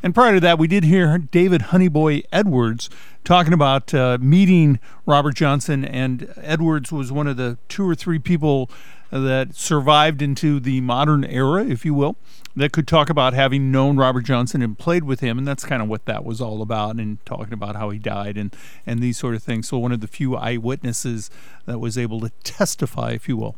And 0.00 0.14
prior 0.14 0.34
to 0.34 0.40
that, 0.40 0.60
we 0.60 0.68
did 0.68 0.84
hear 0.84 1.18
David 1.18 1.60
Honeyboy 1.72 2.22
Edwards 2.30 2.88
talking 3.24 3.52
about 3.52 3.92
uh, 3.92 4.16
meeting 4.20 4.78
Robert 5.06 5.34
Johnson, 5.34 5.84
and 5.84 6.32
Edwards 6.36 6.92
was 6.92 7.10
one 7.10 7.26
of 7.26 7.36
the 7.36 7.58
two 7.66 7.84
or 7.84 7.96
three 7.96 8.20
people 8.20 8.70
that 9.14 9.54
survived 9.54 10.20
into 10.20 10.58
the 10.58 10.80
modern 10.80 11.24
era, 11.24 11.64
if 11.64 11.84
you 11.84 11.94
will, 11.94 12.16
that 12.56 12.72
could 12.72 12.88
talk 12.88 13.08
about 13.08 13.32
having 13.32 13.70
known 13.70 13.96
Robert 13.96 14.22
Johnson 14.22 14.60
and 14.60 14.76
played 14.76 15.04
with 15.04 15.20
him, 15.20 15.38
and 15.38 15.46
that's 15.46 15.64
kind 15.64 15.80
of 15.80 15.88
what 15.88 16.04
that 16.06 16.24
was 16.24 16.40
all 16.40 16.62
about, 16.62 16.96
and 16.96 17.24
talking 17.24 17.52
about 17.52 17.76
how 17.76 17.90
he 17.90 17.98
died 17.98 18.36
and 18.36 18.54
and 18.84 19.00
these 19.00 19.16
sort 19.16 19.36
of 19.36 19.42
things. 19.42 19.68
So 19.68 19.78
one 19.78 19.92
of 19.92 20.00
the 20.00 20.08
few 20.08 20.34
eyewitnesses 20.36 21.30
that 21.66 21.78
was 21.78 21.96
able 21.96 22.20
to 22.20 22.30
testify, 22.44 23.12
if 23.12 23.28
you 23.28 23.36
will. 23.36 23.56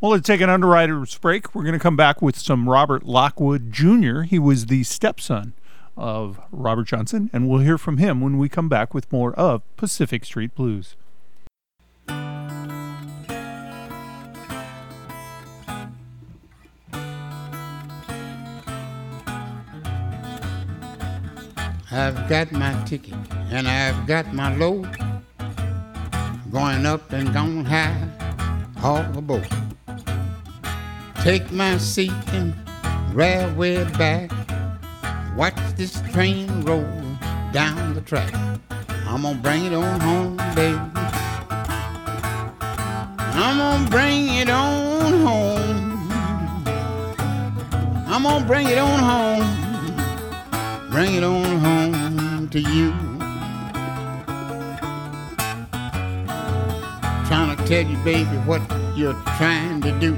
Well, 0.00 0.12
let's 0.12 0.26
take 0.26 0.40
an 0.40 0.48
underwriter's 0.48 1.18
break. 1.18 1.54
We're 1.54 1.64
going 1.64 1.72
to 1.72 1.78
come 1.80 1.96
back 1.96 2.22
with 2.22 2.38
some 2.38 2.68
Robert 2.68 3.02
Lockwood 3.04 3.72
Jr. 3.72 4.22
He 4.22 4.38
was 4.38 4.66
the 4.66 4.84
stepson 4.84 5.54
of 5.96 6.40
Robert 6.52 6.84
Johnson, 6.84 7.28
and 7.32 7.48
we'll 7.48 7.60
hear 7.60 7.76
from 7.76 7.98
him 7.98 8.20
when 8.20 8.38
we 8.38 8.48
come 8.48 8.68
back 8.68 8.94
with 8.94 9.12
more 9.12 9.34
of 9.34 9.62
Pacific 9.76 10.24
Street 10.24 10.54
Blues. 10.54 10.94
I've 21.90 22.28
got 22.28 22.52
my 22.52 22.74
ticket 22.84 23.14
and 23.50 23.66
I've 23.66 24.06
got 24.06 24.34
my 24.34 24.54
load. 24.56 24.94
Going 26.52 26.84
up 26.84 27.10
and 27.14 27.32
going 27.32 27.64
high, 27.64 27.96
all 28.82 29.00
aboard. 29.16 29.48
Take 31.22 31.50
my 31.50 31.78
seat 31.78 32.12
and 32.34 32.54
railway 33.14 33.84
back. 33.96 34.30
Watch 35.34 35.56
this 35.76 36.02
train 36.12 36.62
roll 36.62 36.84
down 37.52 37.94
the 37.94 38.02
track. 38.02 38.34
I'm 39.06 39.22
gonna 39.22 39.38
bring 39.38 39.64
it 39.64 39.72
on 39.72 39.98
home, 40.00 40.36
baby. 40.54 40.78
I'm 43.32 43.56
gonna 43.56 43.88
bring 43.88 44.28
it 44.34 44.50
on 44.50 45.20
home. 45.22 46.10
I'm 48.06 48.24
gonna 48.24 48.44
bring 48.44 48.68
it 48.68 48.76
on 48.76 48.98
home 48.98 49.67
bring 50.98 51.14
it 51.14 51.22
on 51.22 51.44
home 51.60 52.48
to 52.48 52.58
you. 52.58 52.90
Trying 57.28 57.56
to 57.56 57.64
tell 57.66 57.86
you, 57.86 57.96
baby, 57.98 58.36
what 58.48 58.60
you're 58.96 59.14
trying 59.38 59.80
to 59.82 59.92
do. 60.00 60.16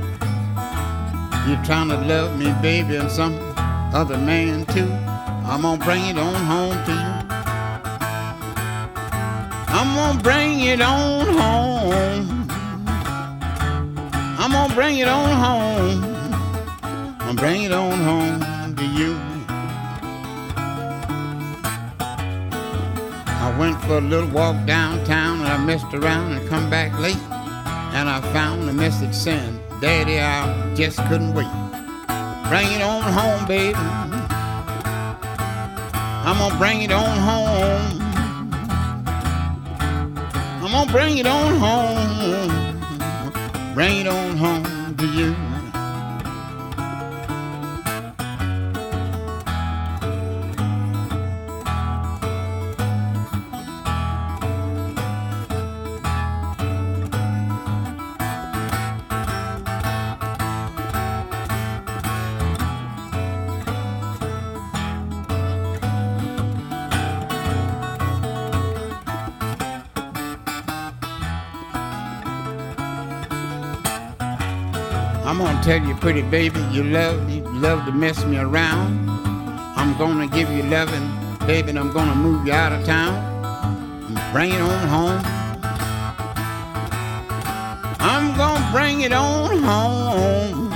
You're 1.47 1.63
trying 1.67 1.89
to 1.89 1.99
love 2.09 2.39
me, 2.39 2.55
baby, 2.63 2.97
and 2.97 3.11
some 3.11 3.35
other 3.93 4.17
man 4.17 4.65
too. 4.75 4.91
I'm 5.51 5.61
gonna 5.61 5.85
bring 5.85 6.03
it 6.07 6.17
on 6.17 6.35
home 6.53 6.79
to 6.87 6.93
you. 6.93 7.13
I'm 9.77 9.95
gonna 9.99 10.23
bring 10.23 10.61
it 10.61 10.81
on 10.81 11.27
home. 11.41 12.49
I'm 14.41 14.51
gonna 14.51 14.75
bring 14.75 14.97
it 14.97 15.09
on 15.09 15.29
home. 15.45 16.03
I'm 17.21 17.37
bring 17.37 17.65
it 17.65 17.73
on 17.73 17.99
home 17.99 18.77
to 18.77 18.87
you. 18.87 19.40
Went 23.61 23.79
for 23.83 23.99
a 23.99 24.01
little 24.01 24.31
walk 24.31 24.57
downtown 24.65 25.41
and 25.41 25.49
I 25.49 25.63
messed 25.63 25.93
around 25.93 26.33
and 26.33 26.49
come 26.49 26.71
back 26.71 26.99
late. 26.99 27.23
And 27.93 28.09
I 28.09 28.23
found 28.33 28.67
a 28.71 28.73
message 28.73 29.15
saying, 29.15 29.61
Daddy, 29.83 30.19
I 30.19 30.75
just 30.75 30.97
couldn't 31.09 31.35
wait. 31.35 31.53
Bring 32.49 32.73
it 32.73 32.81
on 32.81 33.03
home, 33.03 33.47
baby. 33.47 33.75
I'm 36.27 36.39
gonna 36.39 36.57
bring 36.57 36.81
it 36.81 36.91
on 36.91 37.19
home. 37.19 38.01
I'm 40.63 40.73
gonna 40.73 40.91
bring 40.91 41.19
it 41.19 41.27
on 41.27 41.57
home. 41.59 42.81
Bring 43.75 43.99
it 43.99 44.07
on 44.07 44.39
home 44.39 44.97
to 44.97 45.07
you. 45.07 45.50
Tell 75.71 75.87
you, 75.87 75.95
pretty 75.95 76.23
baby, 76.23 76.59
you 76.73 76.83
love 76.83 77.31
you 77.31 77.43
love 77.61 77.87
to 77.87 77.93
mess 77.93 78.25
me 78.25 78.37
around. 78.37 79.09
I'm 79.77 79.97
gonna 79.99 80.27
give 80.27 80.51
you 80.51 80.65
loving, 80.65 81.09
baby, 81.47 81.71
and 81.71 81.79
I'm 81.79 81.93
gonna 81.93 82.17
move 82.17 82.45
you 82.45 82.53
out 82.53 82.73
of 82.73 82.85
town. 82.85 83.15
Bring 84.33 84.51
it 84.51 84.61
on 84.61 84.89
home. 84.89 85.23
I'm 88.01 88.37
gonna 88.37 88.69
bring 88.73 89.03
it 89.03 89.13
on 89.13 89.63
home. 89.63 90.73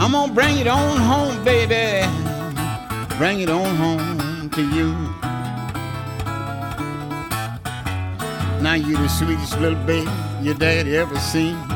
I'm 0.00 0.10
gonna 0.10 0.32
bring 0.32 0.58
it 0.58 0.66
on 0.66 0.98
home, 0.98 1.44
baby. 1.44 2.04
Bring 3.18 3.38
it 3.38 3.48
on 3.48 3.76
home 3.76 4.50
to 4.50 4.62
you. 4.76 4.88
Now 8.60 8.74
you're 8.74 8.98
the 8.98 9.08
sweetest 9.08 9.60
little 9.60 9.78
baby 9.86 10.10
your 10.40 10.54
daddy 10.54 10.96
ever 10.96 11.16
seen. 11.20 11.71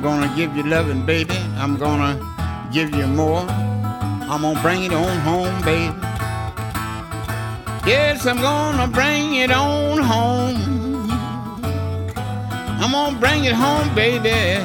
I'm 0.00 0.04
gonna 0.04 0.34
give 0.34 0.56
you 0.56 0.62
loving, 0.62 1.04
baby. 1.04 1.36
I'm 1.58 1.76
gonna 1.76 2.16
give 2.72 2.94
you 2.94 3.06
more. 3.06 3.44
I'm 3.50 4.40
gonna 4.40 4.62
bring 4.62 4.84
it 4.84 4.94
on 4.94 5.18
home, 5.18 5.60
baby. 5.60 5.94
Yes, 7.86 8.24
I'm 8.24 8.38
gonna 8.38 8.88
bring 8.88 9.34
it 9.34 9.50
on 9.50 9.98
home. 9.98 11.10
I'm 12.80 12.92
gonna 12.92 13.20
bring 13.20 13.44
it 13.44 13.52
home, 13.52 13.94
baby. 13.94 14.64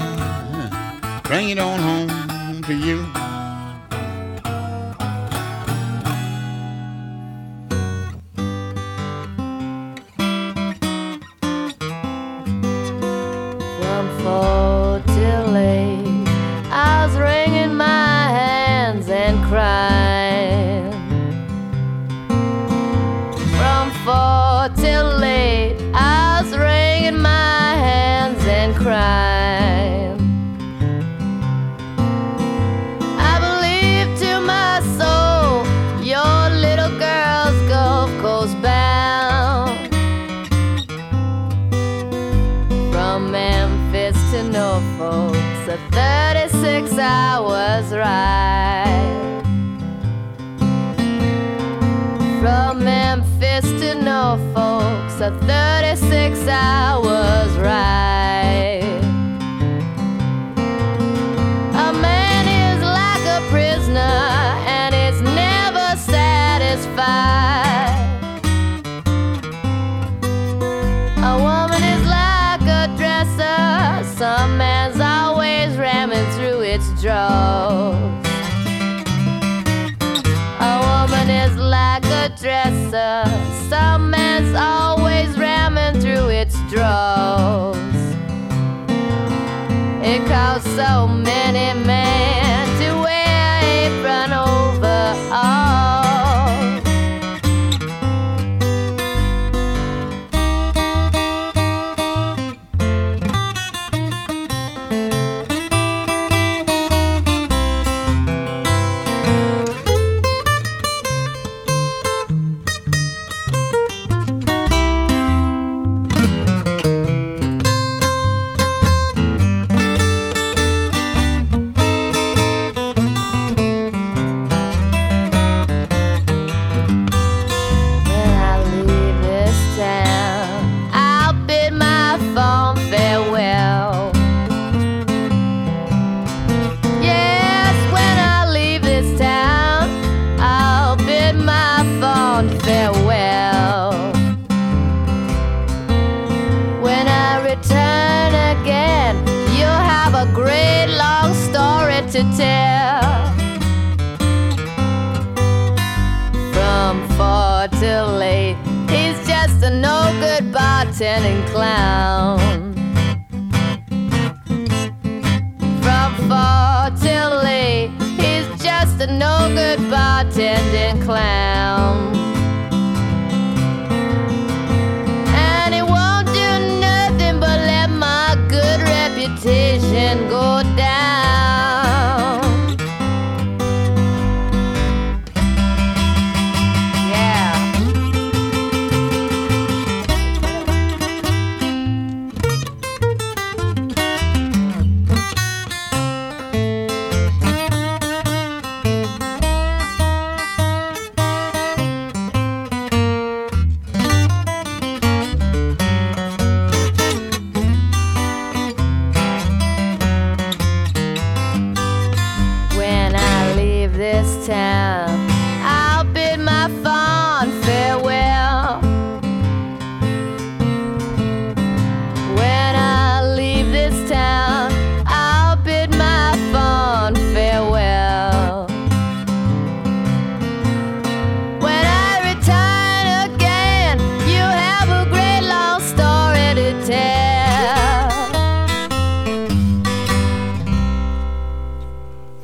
Bring 1.24 1.50
it 1.50 1.60
on 1.60 1.82
home 1.82 2.62
to 2.64 2.74
you. 2.74 3.25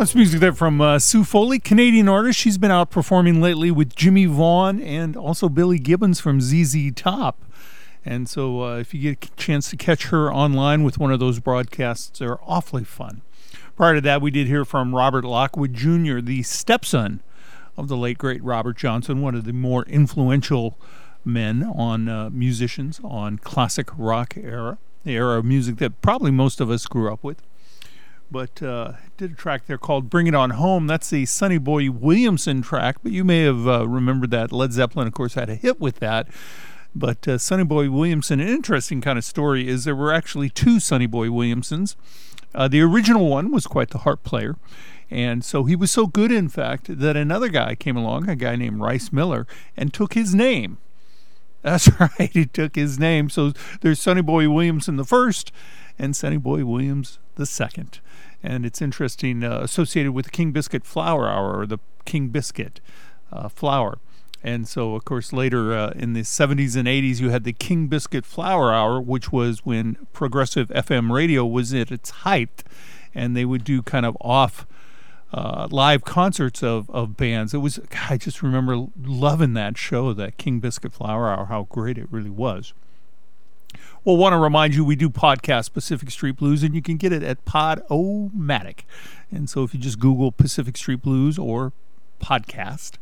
That's 0.01 0.15
music 0.15 0.39
there 0.39 0.51
from 0.51 0.81
uh, 0.81 0.97
Sue 0.97 1.23
Foley, 1.23 1.59
Canadian 1.59 2.09
artist. 2.09 2.39
She's 2.39 2.57
been 2.57 2.71
out 2.71 2.89
performing 2.89 3.39
lately 3.39 3.69
with 3.69 3.95
Jimmie 3.95 4.25
Vaughan 4.25 4.81
and 4.81 5.15
also 5.15 5.47
Billy 5.47 5.77
Gibbons 5.77 6.19
from 6.19 6.41
ZZ 6.41 6.91
Top. 6.95 7.39
And 8.03 8.27
so, 8.27 8.63
uh, 8.63 8.77
if 8.77 8.95
you 8.95 9.13
get 9.13 9.29
a 9.29 9.35
chance 9.35 9.69
to 9.69 9.77
catch 9.77 10.07
her 10.07 10.33
online 10.33 10.83
with 10.83 10.97
one 10.97 11.11
of 11.11 11.19
those 11.19 11.39
broadcasts, 11.39 12.17
they're 12.17 12.39
awfully 12.49 12.83
fun. 12.83 13.21
Prior 13.75 13.93
to 13.93 14.01
that, 14.01 14.23
we 14.23 14.31
did 14.31 14.47
hear 14.47 14.65
from 14.65 14.95
Robert 14.95 15.23
Lockwood 15.23 15.75
Jr., 15.75 16.19
the 16.19 16.41
stepson 16.41 17.21
of 17.77 17.87
the 17.87 17.95
late 17.95 18.17
great 18.17 18.43
Robert 18.43 18.77
Johnson, 18.77 19.21
one 19.21 19.35
of 19.35 19.43
the 19.45 19.53
more 19.53 19.83
influential 19.83 20.79
men 21.23 21.61
on 21.75 22.09
uh, 22.09 22.31
musicians 22.31 22.99
on 23.03 23.37
classic 23.37 23.89
rock 23.95 24.33
era, 24.35 24.79
the 25.03 25.11
era 25.11 25.37
of 25.37 25.45
music 25.45 25.75
that 25.77 26.01
probably 26.01 26.31
most 26.31 26.59
of 26.59 26.71
us 26.71 26.87
grew 26.87 27.13
up 27.13 27.23
with 27.23 27.43
but 28.31 28.63
uh, 28.63 28.93
did 29.17 29.31
a 29.31 29.35
track 29.35 29.67
there 29.67 29.77
called 29.77 30.09
"Bring 30.09 30.27
It 30.27 30.33
On 30.33 30.51
Home." 30.51 30.87
That's 30.87 31.09
the 31.09 31.25
Sonny 31.25 31.57
Boy 31.57 31.91
Williamson 31.91 32.61
track, 32.61 32.97
but 33.03 33.11
you 33.11 33.23
may 33.23 33.43
have 33.43 33.67
uh, 33.67 33.87
remembered 33.87 34.31
that 34.31 34.51
Led 34.51 34.71
Zeppelin, 34.71 35.07
of 35.07 35.13
course, 35.13 35.33
had 35.33 35.49
a 35.49 35.55
hit 35.55 35.79
with 35.79 35.99
that. 35.99 36.27
But 36.95 37.27
uh, 37.27 37.37
Sonny 37.37 37.63
Boy 37.63 37.89
Williamson, 37.89 38.39
an 38.39 38.47
interesting 38.47 39.01
kind 39.01 39.17
of 39.17 39.25
story 39.25 39.67
is 39.67 39.83
there 39.83 39.95
were 39.95 40.13
actually 40.13 40.49
two 40.49 40.79
Sonny 40.79 41.05
Boy 41.05 41.29
Williamsons. 41.29 41.95
Uh, 42.53 42.67
the 42.67 42.81
original 42.81 43.27
one 43.27 43.51
was 43.51 43.67
quite 43.67 43.89
the 43.89 43.99
harp 43.99 44.23
player, 44.23 44.55
and 45.09 45.43
so 45.43 45.65
he 45.65 45.75
was 45.75 45.91
so 45.91 46.07
good, 46.07 46.31
in 46.31 46.49
fact, 46.49 46.99
that 46.99 47.15
another 47.15 47.49
guy 47.49 47.75
came 47.75 47.95
along, 47.95 48.29
a 48.29 48.35
guy 48.35 48.55
named 48.55 48.79
Rice 48.81 49.11
Miller, 49.11 49.45
and 49.77 49.93
took 49.93 50.13
his 50.13 50.33
name. 50.33 50.77
That's 51.61 51.89
right, 51.99 52.29
he 52.31 52.45
took 52.45 52.75
his 52.75 52.97
name. 52.97 53.29
So 53.29 53.53
there's 53.81 54.01
Sonny 54.01 54.21
Boy 54.21 54.49
Williamson 54.49 54.95
the 54.95 55.05
first, 55.05 55.51
and 55.99 56.15
Sonny 56.15 56.37
Boy 56.37 56.65
Williams 56.65 57.19
the 57.35 57.45
second. 57.45 57.99
And 58.43 58.65
it's 58.65 58.81
interesting, 58.81 59.43
uh, 59.43 59.59
associated 59.59 60.13
with 60.13 60.25
the 60.25 60.31
King 60.31 60.51
Biscuit 60.51 60.85
Flour 60.85 61.27
Hour, 61.27 61.59
or 61.59 61.65
the 61.65 61.79
King 62.05 62.29
Biscuit 62.29 62.79
uh, 63.31 63.49
Flour. 63.49 63.99
And 64.43 64.67
so, 64.67 64.95
of 64.95 65.05
course, 65.05 65.31
later 65.31 65.73
uh, 65.73 65.91
in 65.95 66.13
the 66.13 66.21
70s 66.21 66.75
and 66.75 66.87
80s, 66.87 67.19
you 67.19 67.29
had 67.29 67.43
the 67.43 67.53
King 67.53 67.87
Biscuit 67.87 68.25
Flower 68.25 68.73
Hour, 68.73 68.99
which 68.99 69.31
was 69.31 69.65
when 69.65 69.97
progressive 70.13 70.69
FM 70.69 71.11
radio 71.11 71.45
was 71.45 71.73
at 71.73 71.91
its 71.91 72.09
height. 72.09 72.63
And 73.13 73.35
they 73.35 73.45
would 73.45 73.63
do 73.63 73.81
kind 73.83 74.05
of 74.05 74.17
off 74.21 74.65
uh, 75.33 75.67
live 75.69 76.03
concerts 76.03 76.63
of, 76.63 76.89
of 76.89 77.15
bands. 77.15 77.53
It 77.53 77.59
was, 77.59 77.79
I 78.09 78.17
just 78.17 78.41
remember 78.41 78.87
loving 78.99 79.53
that 79.53 79.77
show, 79.77 80.13
that 80.13 80.37
King 80.37 80.59
Biscuit 80.59 80.91
Flower 80.91 81.29
Hour, 81.29 81.45
how 81.45 81.67
great 81.69 81.97
it 81.97 82.07
really 82.11 82.29
was. 82.29 82.73
Well, 84.03 84.17
want 84.17 84.33
to 84.33 84.37
remind 84.37 84.73
you 84.73 84.83
we 84.83 84.95
do 84.95 85.11
podcast 85.11 85.73
Pacific 85.73 86.09
Street 86.09 86.37
Blues, 86.37 86.63
and 86.63 86.73
you 86.73 86.81
can 86.81 86.97
get 86.97 87.13
it 87.13 87.21
at 87.21 87.45
Podomatic. 87.45 88.79
And 89.29 89.47
so 89.47 89.61
if 89.61 89.75
you 89.75 89.79
just 89.79 89.99
Google 89.99 90.31
Pacific 90.31 90.75
Street 90.75 91.03
Blues 91.03 91.37
or 91.37 91.71
podcast, 92.19 92.93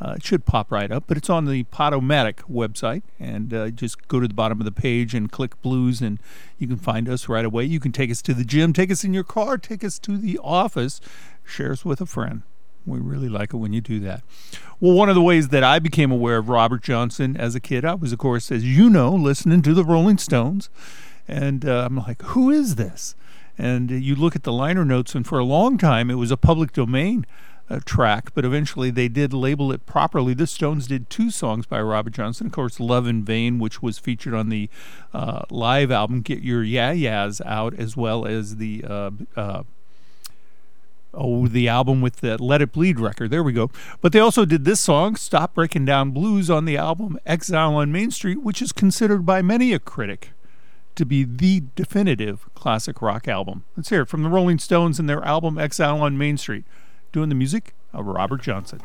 uh, 0.00 0.14
it 0.16 0.24
should 0.24 0.46
pop 0.46 0.72
right 0.72 0.90
up. 0.90 1.04
But 1.06 1.16
it's 1.16 1.30
on 1.30 1.44
the 1.44 1.62
Podomatic 1.62 2.38
website, 2.50 3.02
and 3.20 3.54
uh, 3.54 3.70
just 3.70 4.08
go 4.08 4.18
to 4.18 4.26
the 4.26 4.34
bottom 4.34 4.60
of 4.60 4.64
the 4.64 4.72
page 4.72 5.14
and 5.14 5.30
click 5.30 5.62
Blues, 5.62 6.00
and 6.00 6.18
you 6.58 6.66
can 6.66 6.76
find 6.76 7.08
us 7.08 7.28
right 7.28 7.44
away. 7.44 7.62
You 7.62 7.78
can 7.78 7.92
take 7.92 8.10
us 8.10 8.20
to 8.22 8.34
the 8.34 8.44
gym, 8.44 8.72
take 8.72 8.90
us 8.90 9.04
in 9.04 9.14
your 9.14 9.22
car, 9.22 9.58
take 9.58 9.84
us 9.84 9.96
to 10.00 10.18
the 10.18 10.40
office, 10.42 11.00
share 11.44 11.70
us 11.70 11.84
with 11.84 12.00
a 12.00 12.06
friend. 12.06 12.42
We 12.88 12.98
really 12.98 13.28
like 13.28 13.52
it 13.52 13.58
when 13.58 13.72
you 13.72 13.80
do 13.80 14.00
that. 14.00 14.22
Well, 14.80 14.92
one 14.92 15.08
of 15.08 15.14
the 15.14 15.22
ways 15.22 15.48
that 15.48 15.64
I 15.64 15.78
became 15.78 16.10
aware 16.10 16.38
of 16.38 16.48
Robert 16.48 16.82
Johnson 16.82 17.36
as 17.36 17.54
a 17.54 17.60
kid, 17.60 17.84
I 17.84 17.94
was, 17.94 18.12
of 18.12 18.18
course, 18.18 18.50
as 18.50 18.64
you 18.64 18.88
know, 18.88 19.12
listening 19.12 19.62
to 19.62 19.74
the 19.74 19.84
Rolling 19.84 20.18
Stones. 20.18 20.70
And 21.26 21.64
uh, 21.64 21.84
I'm 21.84 21.96
like, 21.96 22.22
who 22.22 22.50
is 22.50 22.76
this? 22.76 23.14
And 23.58 23.90
uh, 23.90 23.94
you 23.94 24.14
look 24.14 24.36
at 24.36 24.44
the 24.44 24.52
liner 24.52 24.84
notes, 24.84 25.14
and 25.14 25.26
for 25.26 25.38
a 25.38 25.44
long 25.44 25.78
time, 25.78 26.10
it 26.10 26.14
was 26.14 26.30
a 26.30 26.36
public 26.36 26.72
domain 26.72 27.26
uh, 27.70 27.80
track, 27.84 28.30
but 28.34 28.44
eventually 28.44 28.90
they 28.90 29.08
did 29.08 29.32
label 29.32 29.72
it 29.72 29.84
properly. 29.84 30.32
The 30.32 30.46
Stones 30.46 30.86
did 30.86 31.10
two 31.10 31.30
songs 31.30 31.66
by 31.66 31.80
Robert 31.80 32.14
Johnson, 32.14 32.46
of 32.46 32.52
course, 32.52 32.80
Love 32.80 33.06
in 33.06 33.24
Vain, 33.24 33.58
which 33.58 33.82
was 33.82 33.98
featured 33.98 34.32
on 34.32 34.48
the 34.48 34.70
uh, 35.12 35.42
live 35.50 35.90
album 35.90 36.22
Get 36.22 36.42
Your 36.42 36.62
Ya-Ya's 36.62 37.40
Out, 37.44 37.74
as 37.74 37.96
well 37.96 38.26
as 38.26 38.56
the. 38.56 38.84
Uh, 38.88 39.10
uh, 39.36 39.62
oh, 41.14 41.46
the 41.46 41.68
album 41.68 42.00
with 42.00 42.16
the 42.16 42.42
Let 42.42 42.62
It 42.62 42.72
Bleed 42.72 43.00
record. 43.00 43.30
There 43.30 43.42
we 43.42 43.52
go. 43.52 43.70
But 44.00 44.12
they 44.12 44.20
also 44.20 44.44
did 44.44 44.64
this 44.64 44.80
song, 44.80 45.16
Stop 45.16 45.54
Breaking 45.54 45.84
Down 45.84 46.10
Blues, 46.10 46.50
on 46.50 46.64
the 46.64 46.76
album 46.76 47.18
Exile 47.26 47.74
on 47.76 47.92
Main 47.92 48.10
Street, 48.10 48.42
which 48.42 48.62
is 48.62 48.72
considered 48.72 49.24
by 49.24 49.42
many 49.42 49.72
a 49.72 49.78
critic 49.78 50.30
to 50.94 51.06
be 51.06 51.22
the 51.24 51.62
definitive 51.76 52.52
classic 52.54 53.00
rock 53.00 53.28
album. 53.28 53.64
Let's 53.76 53.88
hear 53.88 54.02
it 54.02 54.08
from 54.08 54.24
the 54.24 54.28
Rolling 54.28 54.58
Stones 54.58 54.98
and 54.98 55.08
their 55.08 55.24
album 55.24 55.58
Exile 55.58 56.00
on 56.00 56.18
Main 56.18 56.36
Street, 56.36 56.64
doing 57.12 57.28
the 57.28 57.34
music 57.36 57.74
of 57.92 58.06
Robert 58.06 58.42
Johnson. 58.42 58.80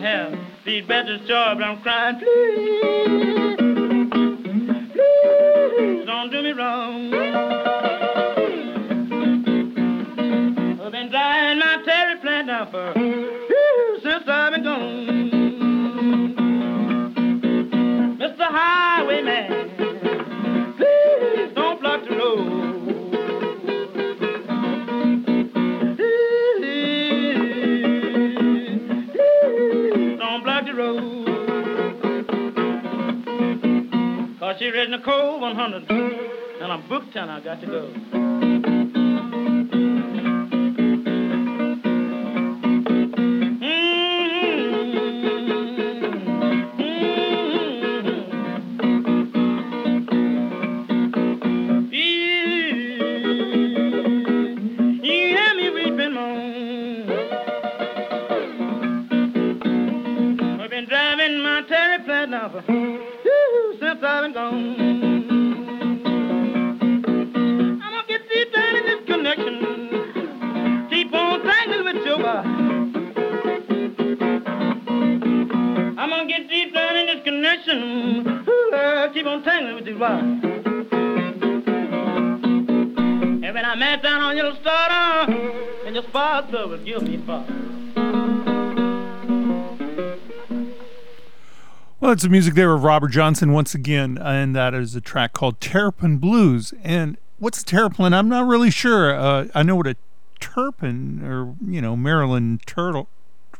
have 0.00 0.38
these 0.64 0.86
better 0.86 1.18
jobs. 1.26 1.60
I'm 1.62 1.80
crying, 1.82 2.18
please, 2.18 3.56
please 4.92 6.06
don't 6.06 6.30
do 6.30 6.42
me 6.42 6.52
wrong. 6.52 7.67
in 34.84 34.90
the 34.90 34.98
cold 35.04 35.40
100. 35.40 35.90
And 35.90 36.72
I'm 36.72 36.88
booked 36.88 37.16
and 37.16 37.30
I 37.30 37.40
got 37.40 37.60
to 37.60 37.66
go. 37.66 38.07
Shreds 92.18 92.24
of 92.24 92.32
music 92.32 92.54
there 92.54 92.74
of 92.74 92.82
Robert 92.82 93.12
Johnson 93.12 93.52
once 93.52 93.76
again, 93.76 94.18
and 94.18 94.56
that 94.56 94.74
is 94.74 94.96
a 94.96 95.00
track 95.00 95.32
called 95.32 95.60
Terrapin 95.60 96.16
Blues. 96.16 96.74
And 96.82 97.16
what's 97.38 97.62
a 97.62 97.64
terrapin? 97.64 98.12
I'm 98.12 98.28
not 98.28 98.44
really 98.44 98.72
sure. 98.72 99.14
Uh, 99.14 99.46
I 99.54 99.62
know 99.62 99.76
what 99.76 99.86
a 99.86 99.94
turpin 100.40 101.24
or 101.24 101.54
you 101.64 101.80
know 101.80 101.94
Maryland 101.94 102.66
turtle. 102.66 103.06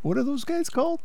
What 0.02 0.18
are 0.18 0.24
those 0.24 0.42
guys 0.42 0.68
called? 0.70 0.98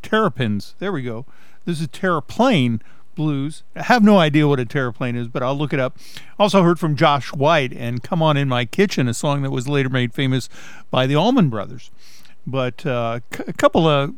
Terrapins. 0.00 0.74
There 0.78 0.90
we 0.90 1.02
go. 1.02 1.26
This 1.66 1.82
is 1.82 1.88
terraplane 1.88 2.80
blues. 3.14 3.62
I 3.74 3.82
have 3.82 4.02
no 4.02 4.16
idea 4.16 4.48
what 4.48 4.58
a 4.58 4.64
terraplane 4.64 5.16
is, 5.16 5.28
but 5.28 5.42
I'll 5.42 5.58
look 5.58 5.74
it 5.74 5.80
up. 5.80 5.98
Also 6.38 6.62
heard 6.62 6.80
from 6.80 6.96
Josh 6.96 7.34
White 7.34 7.74
and 7.74 8.02
"Come 8.02 8.22
On 8.22 8.38
in 8.38 8.48
My 8.48 8.64
Kitchen," 8.64 9.06
a 9.06 9.12
song 9.12 9.42
that 9.42 9.50
was 9.50 9.68
later 9.68 9.90
made 9.90 10.14
famous 10.14 10.48
by 10.90 11.06
the 11.06 11.14
Allman 11.14 11.50
Brothers 11.50 11.90
but 12.46 12.86
uh, 12.86 13.18
c- 13.34 13.42
a 13.48 13.52
couple 13.52 13.86
of 13.86 14.14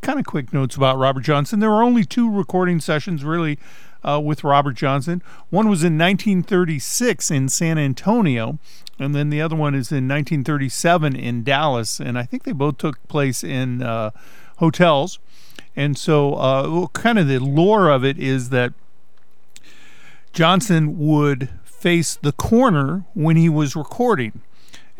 kind 0.00 0.18
of 0.18 0.26
quick 0.26 0.52
notes 0.52 0.76
about 0.76 0.98
Robert 0.98 1.22
Johnson. 1.22 1.60
There 1.60 1.70
were 1.70 1.82
only 1.82 2.04
two 2.04 2.30
recording 2.30 2.80
sessions 2.80 3.24
really 3.24 3.58
uh, 4.02 4.20
with 4.22 4.44
Robert 4.44 4.74
Johnson. 4.74 5.22
One 5.50 5.68
was 5.68 5.82
in 5.82 5.98
1936 5.98 7.30
in 7.30 7.48
San 7.48 7.78
Antonio, 7.78 8.58
and 8.98 9.14
then 9.14 9.30
the 9.30 9.40
other 9.40 9.56
one 9.56 9.74
is 9.74 9.90
in 9.90 10.08
1937 10.08 11.16
in 11.16 11.42
Dallas. 11.42 12.00
And 12.00 12.18
I 12.18 12.24
think 12.24 12.44
they 12.44 12.52
both 12.52 12.78
took 12.78 13.06
place 13.08 13.44
in 13.44 13.82
uh, 13.82 14.10
hotels. 14.56 15.18
And 15.76 15.96
so, 15.96 16.34
uh, 16.34 16.86
kind 16.88 17.18
of 17.18 17.28
the 17.28 17.38
lore 17.38 17.88
of 17.88 18.04
it 18.04 18.18
is 18.18 18.50
that 18.50 18.72
Johnson 20.32 20.98
would 20.98 21.48
face 21.64 22.16
the 22.16 22.32
corner 22.32 23.04
when 23.14 23.36
he 23.36 23.48
was 23.48 23.74
recording. 23.76 24.42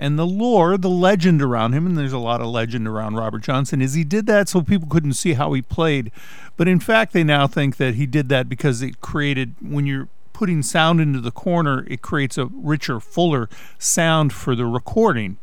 And 0.00 0.18
the 0.18 0.26
lore, 0.26 0.78
the 0.78 0.88
legend 0.88 1.42
around 1.42 1.74
him, 1.74 1.84
and 1.84 1.96
there's 1.96 2.14
a 2.14 2.18
lot 2.18 2.40
of 2.40 2.46
legend 2.46 2.88
around 2.88 3.16
Robert 3.16 3.42
Johnson, 3.42 3.82
is 3.82 3.92
he 3.92 4.02
did 4.02 4.24
that 4.24 4.48
so 4.48 4.62
people 4.62 4.88
couldn't 4.88 5.12
see 5.12 5.34
how 5.34 5.52
he 5.52 5.60
played. 5.60 6.10
But 6.56 6.68
in 6.68 6.80
fact, 6.80 7.12
they 7.12 7.22
now 7.22 7.46
think 7.46 7.76
that 7.76 7.96
he 7.96 8.06
did 8.06 8.30
that 8.30 8.48
because 8.48 8.80
it 8.80 9.02
created, 9.02 9.56
when 9.60 9.84
you're 9.84 10.08
putting 10.32 10.62
sound 10.62 11.02
into 11.02 11.20
the 11.20 11.30
corner, 11.30 11.84
it 11.86 12.00
creates 12.00 12.38
a 12.38 12.46
richer, 12.46 12.98
fuller 12.98 13.50
sound 13.78 14.32
for 14.32 14.56
the 14.56 14.64
recording. 14.64 15.36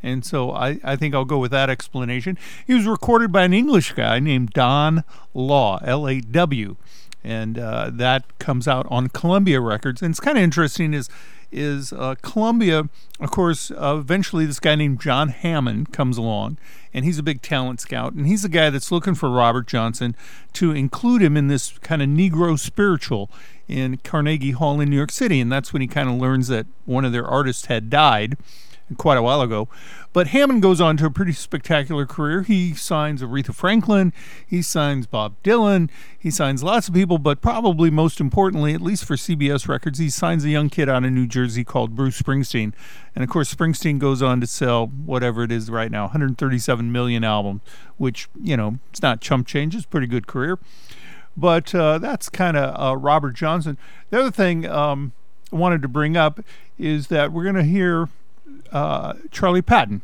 And 0.00 0.24
so 0.24 0.52
I, 0.52 0.78
I 0.84 0.94
think 0.94 1.12
I'll 1.12 1.24
go 1.24 1.38
with 1.38 1.50
that 1.50 1.68
explanation. 1.68 2.38
He 2.64 2.74
was 2.74 2.86
recorded 2.86 3.32
by 3.32 3.42
an 3.42 3.52
English 3.52 3.94
guy 3.94 4.20
named 4.20 4.50
Don 4.50 5.02
Law, 5.34 5.80
L 5.82 6.06
A 6.06 6.20
W. 6.20 6.76
And 7.24 7.58
uh, 7.58 7.90
that 7.94 8.38
comes 8.38 8.68
out 8.68 8.86
on 8.90 9.08
Columbia 9.08 9.60
Records. 9.60 10.02
And 10.02 10.10
it's 10.10 10.20
kind 10.20 10.36
of 10.36 10.44
interesting 10.44 10.92
is 10.92 11.08
is 11.54 11.92
uh, 11.92 12.16
Columbia, 12.20 12.88
of 13.20 13.30
course, 13.30 13.70
uh, 13.70 13.96
eventually 13.98 14.44
this 14.44 14.58
guy 14.58 14.74
named 14.74 15.00
John 15.00 15.28
Hammond 15.28 15.92
comes 15.92 16.18
along, 16.18 16.58
and 16.92 17.04
he's 17.04 17.18
a 17.18 17.22
big 17.22 17.42
talent 17.42 17.80
scout, 17.80 18.12
and 18.12 18.26
he's 18.26 18.42
the 18.42 18.48
guy 18.48 18.70
that's 18.70 18.90
looking 18.90 19.14
for 19.14 19.30
Robert 19.30 19.68
Johnson 19.68 20.16
to 20.54 20.72
include 20.72 21.22
him 21.22 21.36
in 21.36 21.46
this 21.46 21.78
kind 21.78 22.02
of 22.02 22.08
Negro 22.08 22.58
spiritual 22.58 23.30
in 23.68 23.98
Carnegie 23.98 24.50
Hall 24.50 24.80
in 24.80 24.90
New 24.90 24.96
York 24.96 25.12
City, 25.12 25.40
and 25.40 25.50
that's 25.50 25.72
when 25.72 25.80
he 25.80 25.88
kind 25.88 26.08
of 26.08 26.16
learns 26.16 26.48
that 26.48 26.66
one 26.84 27.04
of 27.04 27.12
their 27.12 27.26
artists 27.26 27.66
had 27.66 27.88
died 27.88 28.36
quite 28.96 29.16
a 29.16 29.22
while 29.22 29.40
ago. 29.40 29.68
But 30.12 30.28
Hammond 30.28 30.62
goes 30.62 30.80
on 30.80 30.96
to 30.98 31.06
a 31.06 31.10
pretty 31.10 31.32
spectacular 31.32 32.06
career. 32.06 32.42
He 32.42 32.72
signs 32.74 33.22
Aretha 33.22 33.54
Franklin, 33.54 34.12
he 34.46 34.62
signs 34.62 35.06
Bob 35.06 35.34
Dylan, 35.42 35.90
he 36.16 36.30
signs 36.30 36.62
lots 36.62 36.86
of 36.86 36.94
people, 36.94 37.18
but 37.18 37.40
probably 37.40 37.90
most 37.90 38.20
importantly, 38.20 38.74
at 38.74 38.80
least 38.80 39.04
for 39.04 39.16
CBS 39.16 39.66
Records, 39.66 39.98
he 39.98 40.10
signs 40.10 40.44
a 40.44 40.50
young 40.50 40.68
kid 40.68 40.88
out 40.88 41.04
of 41.04 41.12
New 41.12 41.26
Jersey 41.26 41.64
called 41.64 41.96
Bruce 41.96 42.20
Springsteen. 42.20 42.72
And 43.14 43.24
of 43.24 43.30
course, 43.30 43.52
Springsteen 43.52 43.98
goes 43.98 44.22
on 44.22 44.40
to 44.40 44.46
sell 44.46 44.86
whatever 44.86 45.42
it 45.42 45.50
is 45.50 45.70
right 45.70 45.90
now 45.90 46.02
137 46.02 46.92
million 46.92 47.24
albums, 47.24 47.62
which, 47.96 48.28
you 48.40 48.56
know, 48.56 48.78
it's 48.90 49.02
not 49.02 49.20
chump 49.20 49.46
change, 49.46 49.74
it's 49.74 49.84
a 49.84 49.88
pretty 49.88 50.06
good 50.06 50.26
career. 50.26 50.58
But 51.36 51.74
uh, 51.74 51.98
that's 51.98 52.28
kind 52.28 52.56
of 52.56 52.80
uh, 52.80 52.96
Robert 52.96 53.32
Johnson. 53.32 53.76
The 54.10 54.20
other 54.20 54.30
thing 54.30 54.66
um, 54.66 55.12
I 55.52 55.56
wanted 55.56 55.82
to 55.82 55.88
bring 55.88 56.16
up 56.16 56.40
is 56.78 57.08
that 57.08 57.32
we're 57.32 57.42
going 57.42 57.56
to 57.56 57.64
hear 57.64 58.08
uh, 58.72 59.14
Charlie 59.30 59.62
Patton. 59.62 60.02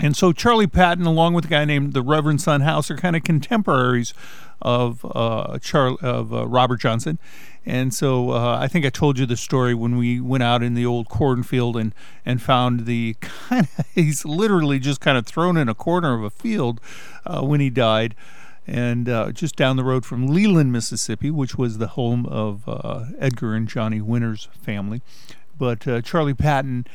And 0.00 0.16
so 0.16 0.32
Charlie 0.32 0.68
Patton, 0.68 1.06
along 1.06 1.34
with 1.34 1.46
a 1.46 1.48
guy 1.48 1.64
named 1.64 1.92
the 1.92 2.02
Reverend 2.02 2.40
Son 2.40 2.60
House, 2.60 2.90
are 2.90 2.96
kind 2.96 3.16
of 3.16 3.24
contemporaries 3.24 4.14
of 4.62 5.04
uh, 5.04 5.58
Char- 5.58 5.96
of 6.00 6.32
uh, 6.32 6.46
Robert 6.46 6.80
Johnson. 6.80 7.18
And 7.66 7.92
so 7.92 8.30
uh, 8.30 8.58
I 8.60 8.68
think 8.68 8.86
I 8.86 8.90
told 8.90 9.18
you 9.18 9.26
the 9.26 9.36
story 9.36 9.74
when 9.74 9.96
we 9.96 10.20
went 10.20 10.42
out 10.42 10.62
in 10.62 10.74
the 10.74 10.86
old 10.86 11.08
cornfield 11.08 11.76
and, 11.76 11.94
and 12.24 12.40
found 12.40 12.86
the 12.86 13.16
kind 13.20 13.68
of, 13.76 13.86
he's 13.92 14.24
literally 14.24 14.78
just 14.78 15.00
kind 15.00 15.18
of 15.18 15.26
thrown 15.26 15.56
in 15.56 15.68
a 15.68 15.74
corner 15.74 16.14
of 16.14 16.22
a 16.22 16.30
field 16.30 16.80
uh, 17.26 17.42
when 17.42 17.60
he 17.60 17.68
died. 17.68 18.14
And 18.66 19.08
uh, 19.08 19.32
just 19.32 19.56
down 19.56 19.76
the 19.76 19.84
road 19.84 20.04
from 20.04 20.26
Leland, 20.26 20.72
Mississippi, 20.72 21.30
which 21.30 21.56
was 21.56 21.78
the 21.78 21.88
home 21.88 22.26
of 22.26 22.68
uh, 22.68 23.06
Edgar 23.18 23.54
and 23.54 23.66
Johnny 23.66 24.00
Winter's 24.00 24.48
family. 24.62 25.00
But 25.58 26.04
Charlie 26.04 26.34
Patton 26.34 26.86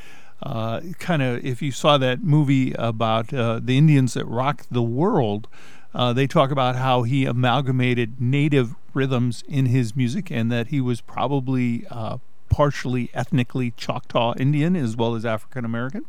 uh, 0.44 0.82
kind 1.00 1.22
of 1.22 1.44
if 1.44 1.62
you 1.62 1.72
saw 1.72 1.98
that 1.98 2.24
movie 2.24 2.74
about 2.74 3.34
uh, 3.34 3.60
the 3.64 3.78
Indians 3.78 4.14
that 4.14 4.26
rocked 4.26 4.72
the 4.72 4.84
world, 4.84 5.48
uh, 5.94 6.12
they 6.14 6.28
talk 6.28 6.52
about 6.52 6.76
how 6.76 7.04
he 7.04 7.26
amalgamated 7.26 8.20
native 8.20 8.76
rhythms 8.94 9.44
in 9.48 9.68
his 9.68 9.96
music 9.96 10.30
and 10.30 10.52
that 10.52 10.68
he 10.68 10.82
was 10.82 11.02
probably 11.02 11.86
uh, 11.90 12.18
partially 12.50 13.10
ethnically 13.14 13.72
Choctaw 13.72 14.34
Indian 14.38 14.76
as 14.76 14.96
well 14.96 15.16
as 15.16 15.26
African 15.26 15.66
American. 15.66 16.06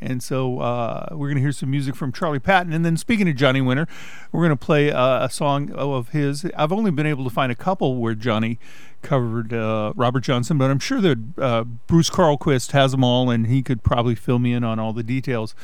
And 0.00 0.22
so 0.22 0.60
uh, 0.60 1.08
we're 1.12 1.28
going 1.28 1.36
to 1.36 1.40
hear 1.40 1.52
some 1.52 1.70
music 1.70 1.94
from 1.96 2.12
Charlie 2.12 2.38
Patton. 2.38 2.72
And 2.72 2.84
then, 2.84 2.98
speaking 2.98 3.28
of 3.28 3.36
Johnny 3.36 3.62
Winter, 3.62 3.88
we're 4.30 4.42
going 4.42 4.56
to 4.56 4.64
play 4.64 4.92
uh, 4.92 5.24
a 5.24 5.30
song 5.30 5.72
of 5.72 6.10
his. 6.10 6.44
I've 6.56 6.72
only 6.72 6.90
been 6.90 7.06
able 7.06 7.24
to 7.24 7.30
find 7.30 7.50
a 7.50 7.54
couple 7.54 7.96
where 7.96 8.14
Johnny 8.14 8.58
covered 9.06 9.52
uh, 9.52 9.92
Robert 9.94 10.20
Johnson, 10.20 10.58
but 10.58 10.70
I'm 10.70 10.80
sure 10.80 11.00
that 11.00 11.18
uh, 11.38 11.64
Bruce 11.64 12.10
Carlquist 12.10 12.72
has 12.72 12.90
them 12.90 13.04
all, 13.04 13.30
and 13.30 13.46
he 13.46 13.62
could 13.62 13.84
probably 13.84 14.16
fill 14.16 14.40
me 14.40 14.52
in 14.52 14.64
on 14.64 14.78
all 14.80 14.92
the 14.92 15.04
details. 15.04 15.54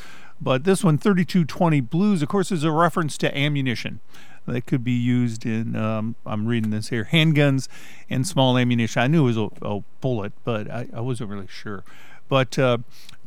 But 0.41 0.65
this 0.65 0.85
one, 0.85 0.97
3220 0.97 1.81
Blues, 1.81 2.23
of 2.23 2.29
course, 2.29 2.53
is 2.53 2.63
a 2.63 2.71
reference 2.71 3.19
to 3.19 3.37
ammunition 3.37 4.01
that 4.47 4.67
could 4.67 4.85
be 4.85 4.93
used 4.93 5.45
in, 5.45 5.77
um, 5.77 6.15
I'm 6.25 6.47
reading 6.47 6.71
this 6.71 6.89
here, 6.89 7.09
handguns 7.11 7.69
and 8.09 8.27
small 8.27 8.57
ammunition. 8.57 9.03
I 9.03 9.07
knew 9.09 9.23
it 9.23 9.35
was 9.35 9.37
a, 9.37 9.49
a 9.63 9.81
bullet, 10.01 10.33
but 10.45 10.71
I, 10.71 10.89
I 10.95 11.01
wasn't 11.01 11.31
really 11.31 11.49
sure. 11.49 11.85
But 12.29 12.59
uh, 12.59 12.79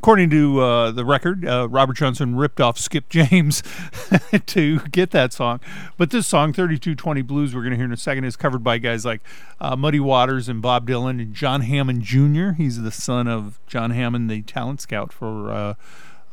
according 0.06 0.30
to 0.30 0.60
uh, 0.60 0.92
the 0.92 1.04
record, 1.04 1.48
uh, 1.48 1.68
Robert 1.68 1.98
Johnson 1.98 2.36
ripped 2.36 2.62
off 2.62 2.78
Skip 2.78 3.10
James 3.10 3.64
to 4.46 4.80
get 4.92 5.10
that 5.10 5.34
song. 5.34 5.60
But 5.98 6.12
this 6.12 6.28
song, 6.28 6.54
3220 6.54 7.24
Blues, 7.24 7.56
we're 7.56 7.62
going 7.62 7.72
to 7.72 7.76
hear 7.76 7.86
in 7.86 7.92
a 7.92 7.98
second, 7.98 8.24
is 8.24 8.36
covered 8.36 8.64
by 8.64 8.78
guys 8.78 9.04
like 9.04 9.22
uh, 9.60 9.76
Muddy 9.76 10.00
Waters 10.00 10.48
and 10.48 10.62
Bob 10.62 10.88
Dylan 10.88 11.20
and 11.20 11.34
John 11.34 11.62
Hammond 11.62 12.04
Jr. 12.04 12.52
He's 12.52 12.84
the 12.84 12.92
son 12.92 13.28
of 13.28 13.58
John 13.66 13.90
Hammond, 13.90 14.30
the 14.30 14.44
talent 14.44 14.80
scout 14.80 15.12
for 15.12 15.76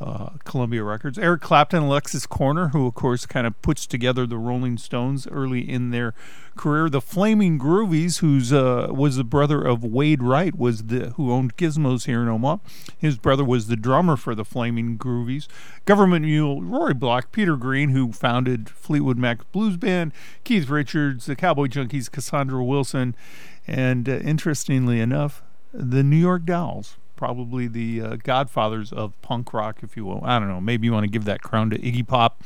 uh, 0.02 0.30
Columbia 0.44 0.82
Records. 0.82 1.18
Eric 1.18 1.40
Clapton, 1.40 1.84
Alexis 1.84 2.26
Korner, 2.26 2.72
who 2.72 2.86
of 2.86 2.94
course 2.94 3.26
kind 3.26 3.46
of 3.46 3.60
puts 3.62 3.86
together 3.86 4.26
the 4.26 4.38
Rolling 4.38 4.76
Stones 4.76 5.26
early 5.28 5.60
in 5.60 5.90
their 5.90 6.14
career. 6.56 6.88
The 6.88 7.00
Flaming 7.00 7.58
Groovies, 7.58 8.18
who's 8.18 8.52
uh, 8.52 8.88
was 8.90 9.16
the 9.16 9.24
brother 9.24 9.62
of 9.62 9.84
Wade 9.84 10.22
Wright, 10.22 10.56
was 10.56 10.84
the 10.84 11.10
who 11.10 11.30
owned 11.30 11.56
Gizmos 11.56 12.06
here 12.06 12.22
in 12.22 12.28
Omaha. 12.28 12.58
His 12.98 13.16
brother 13.16 13.44
was 13.44 13.68
the 13.68 13.76
drummer 13.76 14.16
for 14.16 14.34
the 14.34 14.44
Flaming 14.44 14.98
Groovies. 14.98 15.46
Government 15.84 16.24
Mule, 16.24 16.62
Rory 16.62 16.94
Block, 16.94 17.32
Peter 17.32 17.56
Green, 17.56 17.90
who 17.90 18.12
founded 18.12 18.68
Fleetwood 18.68 19.18
Mac 19.18 19.50
Blues 19.52 19.76
Band, 19.76 20.12
Keith 20.44 20.68
Richards, 20.68 21.26
the 21.26 21.36
Cowboy 21.36 21.66
Junkies, 21.66 22.10
Cassandra 22.10 22.64
Wilson, 22.64 23.14
and 23.66 24.08
uh, 24.08 24.12
interestingly 24.12 25.00
enough, 25.00 25.42
the 25.72 26.02
New 26.02 26.16
York 26.16 26.44
Dolls 26.44 26.96
probably 27.22 27.68
the 27.68 28.02
uh, 28.02 28.16
godfathers 28.16 28.92
of 28.92 29.12
punk 29.22 29.54
rock, 29.54 29.78
if 29.84 29.96
you 29.96 30.04
will. 30.04 30.20
I 30.24 30.40
don't 30.40 30.48
know. 30.48 30.60
Maybe 30.60 30.88
you 30.88 30.92
want 30.92 31.04
to 31.04 31.08
give 31.08 31.24
that 31.26 31.40
crown 31.40 31.70
to 31.70 31.78
Iggy 31.78 32.04
Pop. 32.04 32.42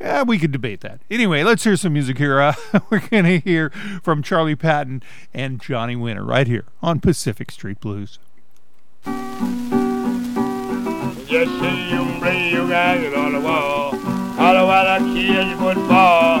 Yeah, 0.00 0.22
we 0.22 0.38
could 0.38 0.50
debate 0.50 0.80
that. 0.80 1.00
Anyway, 1.10 1.42
let's 1.42 1.62
hear 1.62 1.76
some 1.76 1.92
music 1.92 2.16
here. 2.16 2.40
Uh, 2.40 2.54
we're 2.90 3.06
going 3.06 3.24
to 3.24 3.40
hear 3.40 3.68
from 4.02 4.22
Charlie 4.22 4.56
Patton 4.56 5.02
and 5.34 5.60
Johnny 5.60 5.94
Winter 5.94 6.24
right 6.24 6.46
here 6.46 6.64
on 6.80 7.00
Pacific 7.00 7.50
Street 7.50 7.80
Blues. 7.80 8.18
See 9.04 9.10
you 11.28 12.66
guys 12.66 13.02
it 13.02 13.14
on 13.14 13.34
the 13.34 13.40
wall. 13.40 13.94
Holla 14.36 14.64
while 14.64 14.86
I 14.86 15.00
kids 15.00 15.60
football. 15.60 16.40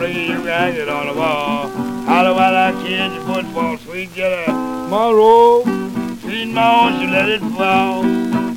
You 0.00 0.42
guys 0.46 0.78
it 0.78 0.88
on 0.88 1.08
the 1.08 1.12
wall. 1.12 1.68
Holla 2.06 2.32
while 2.32 2.56
I 2.56 2.72
kids 2.82 3.22
football. 3.26 3.76
Sweet 3.76 4.14
jelly, 4.14 4.46
my 4.88 5.10
robe. 6.42 6.48
Sweet 6.48 6.54
mouth, 6.54 7.00
you 7.00 7.10
let 7.10 7.28
it 7.28 7.40
fall. 7.40 8.04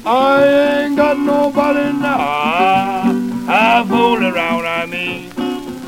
I 0.07 0.85
ain't 0.85 0.95
got 0.95 1.17
nobody 1.17 1.91
now. 1.93 3.03
I 3.47 3.85
fool 3.87 4.23
around, 4.25 4.65
I 4.65 4.85
mean. 4.85 5.31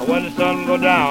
When 0.08 0.24
the 0.24 0.32
sun 0.32 0.66
go 0.66 0.78
down, 0.78 1.10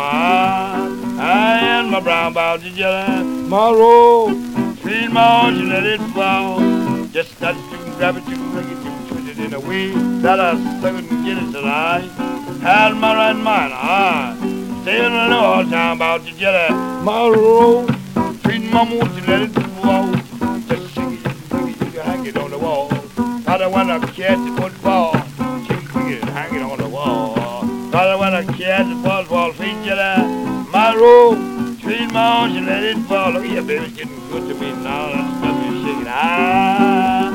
I 1.18 1.58
and 1.60 1.90
my 1.90 2.00
brown 2.00 2.32
bouty 2.32 2.74
jelly, 2.74 3.24
my 3.24 3.70
robe. 3.70 4.38
my 4.84 5.08
mouth, 5.08 5.54
you 5.54 5.68
let 5.68 5.84
it 5.84 6.00
fall. 6.14 6.60
Just 7.08 7.38
touch 7.38 7.56
to 7.56 7.76
grab 7.98 8.16
it 8.16 8.24
to 8.24 8.36
make 8.36 8.66
it 8.66 8.82
to 8.82 9.08
twist 9.08 9.28
it 9.28 9.38
in 9.38 9.54
a 9.54 9.60
way 9.60 9.90
that 10.22 10.40
I 10.40 10.52
couldn't 10.80 11.24
get 11.24 11.36
it 11.36 11.52
tonight. 11.52 12.08
Had 12.62 12.96
my 12.96 13.14
right 13.14 13.36
mind, 13.36 13.72
I 13.74 14.36
stay 14.82 15.04
in 15.04 15.12
the 15.12 15.36
all 15.36 15.64
time 15.64 15.96
about 15.96 16.24
the 16.24 16.30
jelly, 16.32 16.72
my 17.04 17.28
robe. 17.28 17.90
Sweet 18.42 18.70
mama, 18.72 18.96
won't 18.96 19.14
you 19.14 19.26
let 19.26 19.42
it 19.42 19.52
fall? 19.82 20.25
Hang 22.26 22.34
it 22.34 22.42
on 22.42 22.50
the 22.50 22.58
wall. 22.58 22.88
I 23.46 23.56
don't 23.58 23.72
wanna 23.72 24.00
catch 24.08 24.38
the 24.38 24.60
football. 24.60 25.12
Shake 25.66 25.94
it, 26.10 26.24
hang 26.24 26.54
it 26.56 26.62
on 26.62 26.78
the 26.78 26.88
wall. 26.88 27.38
I 27.94 28.16
wanna 28.16 28.44
catch 28.44 28.86
the 28.88 28.96
football. 29.04 29.52
Feet 29.52 29.76
you 29.84 29.94
there, 29.94 30.24
my 30.72 30.92
room. 30.94 31.78
Sweet 31.80 32.12
mama, 32.12 32.52
you 32.52 32.66
let 32.66 32.82
it 32.82 32.98
fall. 33.06 33.30
Look 33.32 33.44
at 33.44 33.50
your 33.50 33.62
baby's 33.62 33.92
getting 33.92 34.28
good 34.28 34.48
to 34.48 34.54
me 34.54 34.72
now. 34.82 35.12
That's 35.12 35.38
stuff 35.38 35.66
you 35.66 35.84
shaking. 35.84 36.06
Ah, 36.08 37.30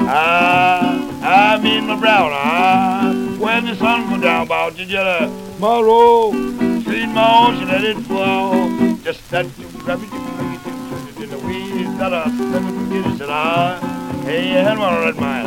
ah, 0.00 1.20
ah, 1.22 1.60
me 1.62 1.78
and 1.78 1.86
my 1.86 1.96
brown. 1.98 2.30
Ah, 2.32 3.14
when 3.38 3.64
the 3.64 3.76
sun 3.76 4.10
go 4.10 4.20
down, 4.20 4.46
about 4.46 4.76
jelly. 4.76 5.30
My 5.58 5.80
room, 5.80 6.82
sweet 6.82 7.06
mama, 7.06 7.58
you 7.58 7.64
let 7.64 7.84
it 7.84 7.96
fall. 8.04 8.68
Just 9.04 9.30
that 9.30 9.46
you 9.58 9.68
grab 9.84 10.02
it, 10.02 10.12
you 10.12 10.20
grab 10.20 10.54
it, 10.54 10.66
you 10.66 10.72
put 10.90 11.16
it 11.16 11.22
in 11.24 11.30
the 11.30 11.38
weeds. 11.46 11.96
That 11.98 12.12
I 12.12 12.24
step 12.26 12.62
it, 12.62 12.90
get 12.90 13.06
it, 13.06 13.18
said 13.18 13.28
ah. 13.30 14.01
Hey, 14.24 14.50
you 14.50 14.58
had 14.58 14.78
one 14.78 14.94
red 14.94 15.16
mine. 15.16 15.44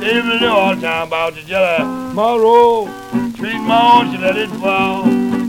Tell 0.00 0.22
me 0.24 0.38
the 0.38 0.50
all 0.50 0.74
time 0.74 1.08
about 1.08 1.36
your 1.36 1.44
jelly. 1.44 1.84
My 2.14 2.34
room, 2.34 2.88
sweet 3.36 3.58
mama, 3.58 4.10
you 4.10 4.18
let 4.18 4.36
it 4.38 4.48
fall. 4.52 5.04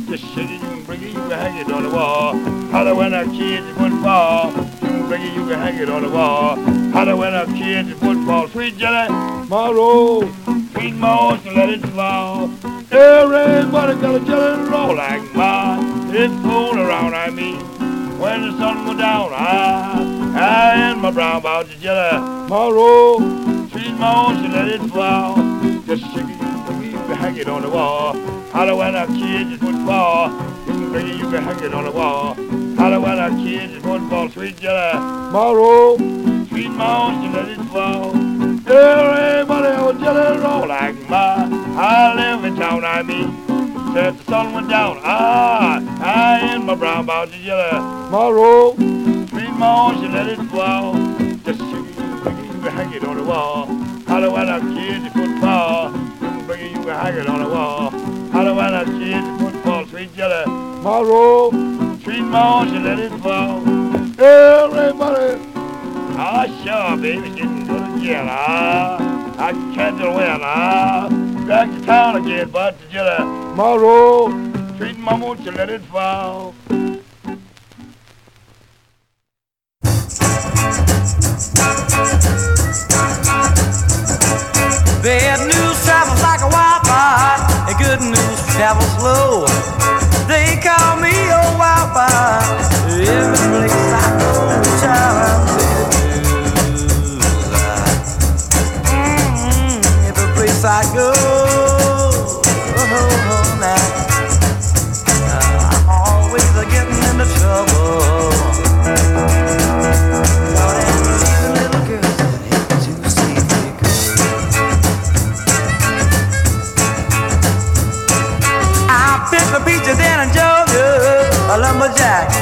Just 0.09 0.25
shake 0.35 0.49
it, 0.49 0.61
you 0.61 0.67
can 0.67 0.83
bring 0.83 1.01
it, 1.01 1.07
you 1.07 1.13
can 1.13 1.31
hang 1.31 1.57
it 1.57 1.71
on 1.71 1.83
the 1.83 1.89
wall. 1.89 2.35
Holler 2.71 2.93
when 2.93 3.13
our 3.13 3.23
kids. 3.23 3.65
You 3.67 3.73
can 3.75 5.07
bring 5.07 5.21
it, 5.21 5.33
you 5.33 5.47
can 5.47 5.59
hang 5.59 5.77
it 5.77 5.89
on 5.89 6.01
the 6.01 6.09
wall. 6.09 6.57
Holler 6.91 7.15
when 7.15 7.33
our 7.33 7.45
kids 7.45 7.91
at 7.91 7.97
football. 7.97 8.49
Sweet 8.49 8.77
jelly, 8.77 9.07
my 9.47 9.71
roll. 9.71 10.29
Sweet 10.73 10.93
moss 10.95 11.41
to 11.43 11.51
let 11.51 11.69
it 11.69 11.85
fall. 11.87 12.51
Everybody 12.91 13.95
got 14.01 14.21
a 14.21 14.25
jelly 14.25 14.69
roll 14.69 14.95
like 14.95 15.33
mine. 15.33 16.13
It's 16.13 16.33
fooling 16.41 16.79
around, 16.79 17.15
I 17.15 17.29
mean. 17.29 17.84
When 18.19 18.41
the 18.41 18.57
sun 18.57 18.85
went 18.85 18.99
down, 18.99 19.31
I, 19.33 20.33
I 20.35 20.91
and 20.91 21.01
my 21.01 21.11
brown 21.11 21.37
about 21.37 21.67
the 21.67 21.75
jelly. 21.75 22.17
My 22.49 22.69
roll, 22.69 23.19
sweet 23.69 23.93
moss 23.93 24.41
to 24.41 24.47
let 24.47 24.67
it 24.69 24.81
fall. 24.89 25.35
Just 25.85 26.03
shake 26.13 26.25
it, 26.25 26.39
you 26.85 26.97
can 26.97 27.15
hang 27.17 27.37
it 27.37 27.47
on 27.47 27.61
the 27.61 27.69
wall. 27.69 28.13
Holler 28.51 28.75
when 28.75 28.95
our 28.95 29.07
kids 29.07 29.53
at 29.53 29.59
football. 29.59 30.29
You 30.65 30.73
can 30.73 30.91
bring 30.91 31.07
it, 31.09 31.15
you 31.17 31.29
can 31.29 31.43
hang 31.43 31.63
it 31.63 31.73
on 31.73 31.83
the 31.83 31.91
wall. 31.91 32.35
Holler 32.77 32.99
when 32.99 33.19
our 33.19 33.29
kids 33.31 33.75
at 33.75 33.81
football. 33.81 34.29
Sweet 34.29 34.57
jelly, 34.57 34.99
my 35.31 35.51
roll, 35.51 35.97
sweet 36.47 36.69
moss 36.69 37.13
to 37.23 37.31
let 37.37 37.49
it 37.49 37.63
fall. 37.65 38.15
Everybody 38.67 39.75
on 39.75 39.99
jelly 39.99 40.39
roll 40.39 40.67
like 40.67 40.95
mine. 41.09 41.53
I 41.77 42.13
live 42.15 42.45
in 42.45 42.55
town, 42.55 42.83
I 42.85 43.03
mean. 43.03 43.44
Since 43.95 44.17
the 44.25 44.25
sun 44.25 44.51
went 44.51 44.67
down, 44.67 44.99
ah, 45.03 45.79
I 46.01 46.53
in 46.53 46.65
my 46.65 46.75
brown 46.75 47.05
the 47.05 47.27
jelly. 47.41 47.79
My 48.11 48.29
roll, 48.29 48.75
sweet 48.75 49.51
moss, 49.51 50.01
you 50.01 50.09
let 50.09 50.27
it 50.27 50.37
fall. 50.51 50.95
Just 51.45 51.61
it, 51.61 51.71
you 51.71 52.59
can 52.59 52.71
hang 52.75 52.91
it 52.91 53.05
on 53.05 53.15
the 53.15 53.23
wall. 53.23 53.67
Holler 54.05 54.31
when 54.31 54.49
our 54.49 54.59
kids 54.59 55.05
at 55.05 55.13
football. 55.13 55.93
You 55.93 56.27
can 56.27 56.45
bring 56.45 56.59
it, 56.65 56.71
you 56.71 56.83
can 56.83 56.89
hang 56.89 57.15
it 57.15 57.27
on 57.29 57.41
the 57.41 57.47
wall. 57.47 57.89
Holler 58.31 58.53
when 58.53 58.73
our 58.73 58.83
kids 58.83 59.13
at 59.13 59.39
football. 59.39 59.85
Sweet 59.85 60.13
jelly, 60.13 60.45
my 60.83 60.99
roll, 60.99 61.51
sweet 62.03 62.21
moss, 62.23 62.69
you 62.73 62.79
let 62.79 62.99
it 62.99 63.13
fall. 63.21 63.61
Everybody. 64.19 65.39
Ah, 66.17 66.45
sure, 66.65 66.97
baby, 67.01 67.29
getting 67.29 67.65
good 67.65 68.01
again. 68.01 68.27
Ah, 68.29 68.97
I 69.37 69.53
can't 69.73 69.97
do 69.97 70.09
well. 70.11 70.39
Ah, 70.43 71.24
back 71.47 71.69
to 71.69 71.85
town 71.85 72.15
again, 72.15 72.49
but 72.49 72.79
the 72.79 72.87
jelly, 72.87 73.23
my 73.55 73.75
roll, 73.75 74.29
sweet 74.77 74.97
mama, 74.97 75.35
you 75.43 75.51
let 75.51 75.69
it 75.69 75.81
fall? 75.81 76.55
Bad 85.03 85.39
news 85.45 85.85
travels 85.85 86.21
like 86.23 86.41
a 86.41 86.49
wildfire, 86.49 87.37
and 87.69 87.77
good 87.77 88.01
news 88.01 88.39
travels 88.55 88.91
slow. 88.97 89.45
They 90.27 90.59
call 90.63 90.97
me 90.99 91.13
a 91.29 91.57
wildfire. 91.59 92.64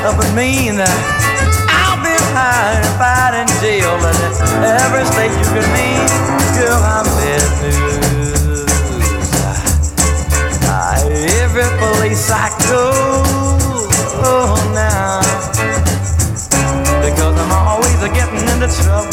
In 0.06 0.36
Maine. 0.36 0.82
I've 0.82 2.04
been 2.04 2.20
high 2.36 2.76
and 2.76 2.86
fight 3.00 3.34
in 3.40 3.48
jail, 3.62 3.96
but 4.02 4.16
every 4.84 5.06
state 5.06 5.32
you 5.32 5.48
can 5.56 5.64
name, 5.72 6.04
girl, 6.60 6.76
I'm 6.76 7.06
bad 7.06 7.44
news. 7.64 8.68
Every 11.40 11.70
place 11.80 12.30
I 12.32 12.50
go, 12.68 12.92
oh 14.28 14.56
now, 14.76 15.22
because 17.00 17.36
I'm 17.40 17.52
always 17.52 17.96
getting 18.14 18.44
into 18.50 18.68
trouble. 18.84 19.13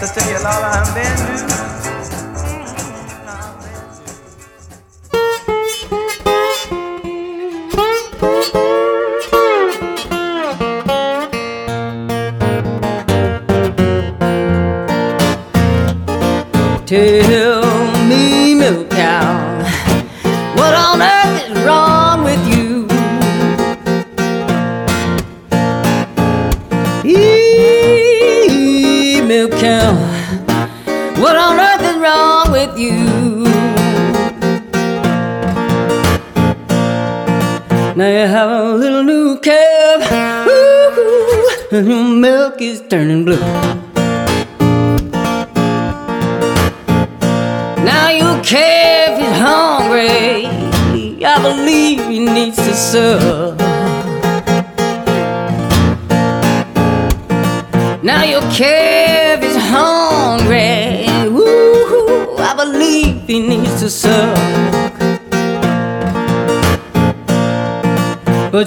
To 0.00 0.06
tell 0.06 0.26
you, 0.30 0.38
Lord, 0.42 0.64
I'm 0.64 0.94
bad 0.94 1.18
news. 1.28 1.40
Tell 16.86 17.39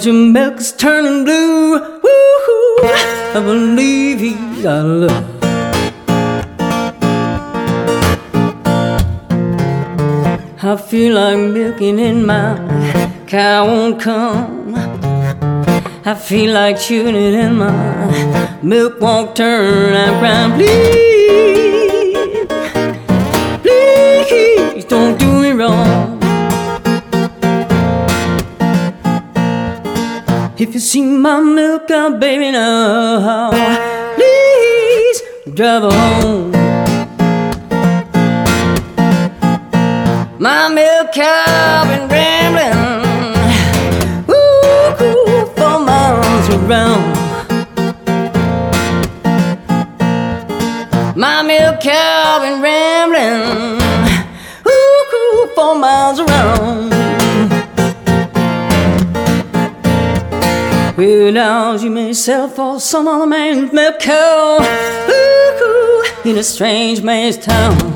But 0.04 0.12
your 0.12 0.22
milk's 0.22 0.70
turning 0.70 1.24
blue. 1.24 1.78
Woo-hoo, 1.80 2.76
I 2.82 3.40
believe 3.42 4.20
he 4.20 4.34
got 4.62 4.84
love. 4.84 5.24
I 10.62 10.76
feel 10.76 11.14
like 11.14 11.38
milking 11.38 11.98
in 11.98 12.26
my 12.26 12.54
cow 13.26 13.64
won't 13.66 13.98
come. 13.98 14.74
I 16.04 16.14
feel 16.14 16.52
like 16.52 16.76
it 17.16 17.34
in 17.44 17.56
my 17.56 18.60
milk 18.62 19.00
won't 19.00 19.34
turn. 19.34 19.94
I'm 19.94 20.20
please, 20.58 21.13
baby, 32.18 32.50
now, 32.52 33.50
please 34.14 35.22
drive 35.54 35.92
home. 35.92 36.43
Sell 62.24 62.48
for 62.48 62.80
some 62.80 63.06
other 63.06 63.26
man's 63.26 63.70
milk 63.70 63.98
cow, 64.00 64.56
ooh, 65.10 65.62
ooh, 65.62 66.30
in 66.30 66.38
a 66.38 66.42
strange 66.42 67.02
man's 67.02 67.36
town. 67.36 67.93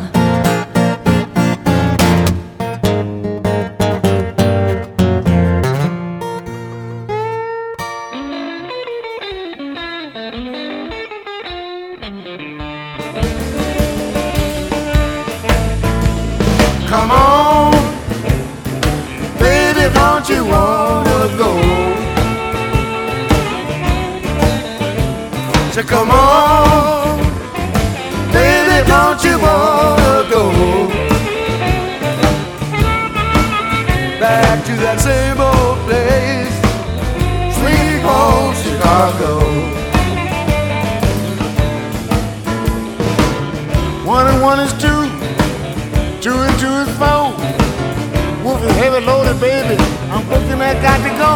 That 50.68 50.82
got 50.84 51.00
to 51.00 51.08
go. 51.16 51.32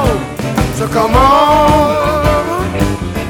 So 0.76 0.84
come 0.92 1.16
on, 1.16 2.68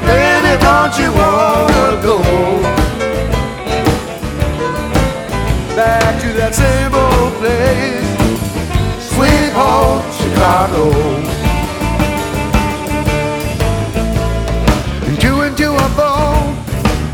baby, 0.03 0.59
don't 0.59 0.91
you 0.99 1.07
wanna 1.15 1.95
go 2.03 2.19
back 5.79 6.19
to 6.19 6.27
that 6.35 6.51
same 6.51 6.91
old 6.91 7.31
place, 7.39 8.03
sweet 9.15 9.55
home 9.55 10.03
Chicago? 10.19 10.91
And 15.07 15.15
two 15.21 15.39
and 15.39 15.55
two 15.55 15.71
are 15.71 15.93
four, 15.95 16.35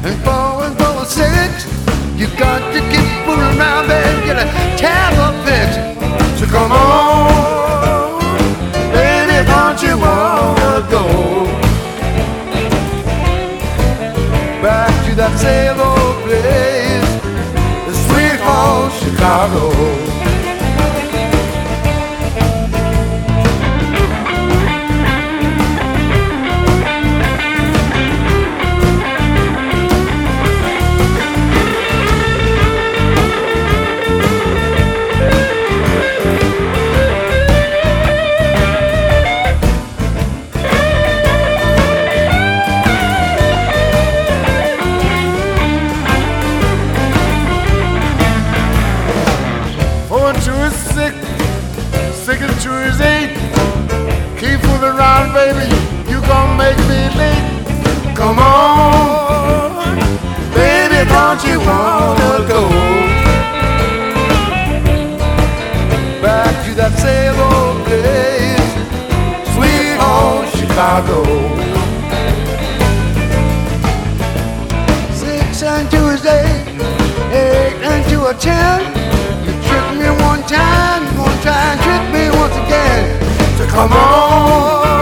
and 0.02 0.18
four 0.26 0.66
and 0.66 0.74
four 0.82 0.98
are 0.98 1.06
six. 1.06 1.70
You 2.18 2.26
got 2.42 2.66
to 2.74 2.82
keep 2.90 3.06
fooling 3.22 3.54
around 3.54 3.92
and 3.92 4.26
get 4.26 4.42
a 4.42 4.50
tab 4.82 5.14
up 5.22 5.46
it. 5.46 5.78
So 6.40 6.48
come 6.48 6.72
on, 6.72 7.59
to 15.42 15.72
old 15.80 16.16
place, 16.24 17.12
the 17.88 17.94
sweet 17.94 18.40
home 18.42 18.92
Chicago? 18.92 20.19
Baby, 55.40 55.68
you 56.12 56.20
gon' 56.28 56.52
make 56.58 56.80
me 56.92 57.02
late. 57.20 57.46
Come 58.20 58.40
on, 58.40 59.96
baby, 60.60 61.00
don't 61.14 61.42
you 61.50 61.58
wanna 61.70 62.34
go 62.54 62.64
back 66.26 66.54
to 66.66 66.72
that 66.80 66.94
same 67.06 67.38
old 67.50 67.78
place, 67.88 68.72
sweet 69.56 69.96
home 70.04 70.46
Chicago? 70.58 71.20
Six 75.22 75.64
and 75.64 75.88
is 75.94 76.26
eight, 76.26 77.76
and 77.90 78.02
two 78.10 78.22
are 78.30 78.40
ten. 78.50 78.80
You 79.46 79.54
tricked 79.68 79.96
me 80.02 80.10
one 80.30 80.44
time, 80.58 81.02
gonna 81.16 81.46
try 81.46 81.62
and 81.72 81.80
trick 81.86 82.04
me 82.16 82.24
once 82.42 82.58
again. 82.64 83.04
So 83.58 83.64
come 83.76 83.94
on, 83.94 84.99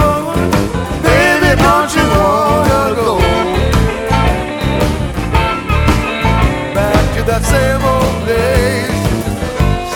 same 7.58 7.84
old 7.94 8.26
days. 8.28 9.02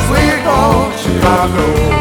Sweet 0.06 0.44
old 0.58 0.94
Chicago. 1.04 2.01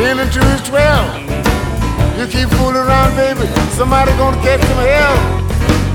Feeling 0.00 0.30
to 0.30 0.42
his 0.46 0.62
12. 0.62 2.18
You 2.18 2.26
keep 2.26 2.48
fooling 2.56 2.76
around, 2.76 3.14
baby, 3.16 3.46
somebody 3.76 4.12
gonna 4.12 4.40
catch 4.40 4.62
some 4.62 4.82
hell. 4.92 5.16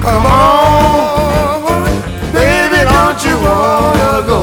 Come 0.06 0.26
on, 0.28 1.84
baby, 2.32 2.82
don't 2.94 3.20
you 3.26 3.36
wanna 3.48 4.14
go 4.32 4.42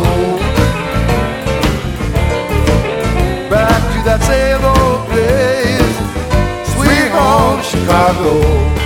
back 3.54 3.80
to 3.92 3.98
that 4.08 4.20
same 4.30 4.62
old 4.74 5.00
place, 5.10 5.96
sweet 6.74 7.10
home 7.14 7.62
Chicago? 7.62 8.81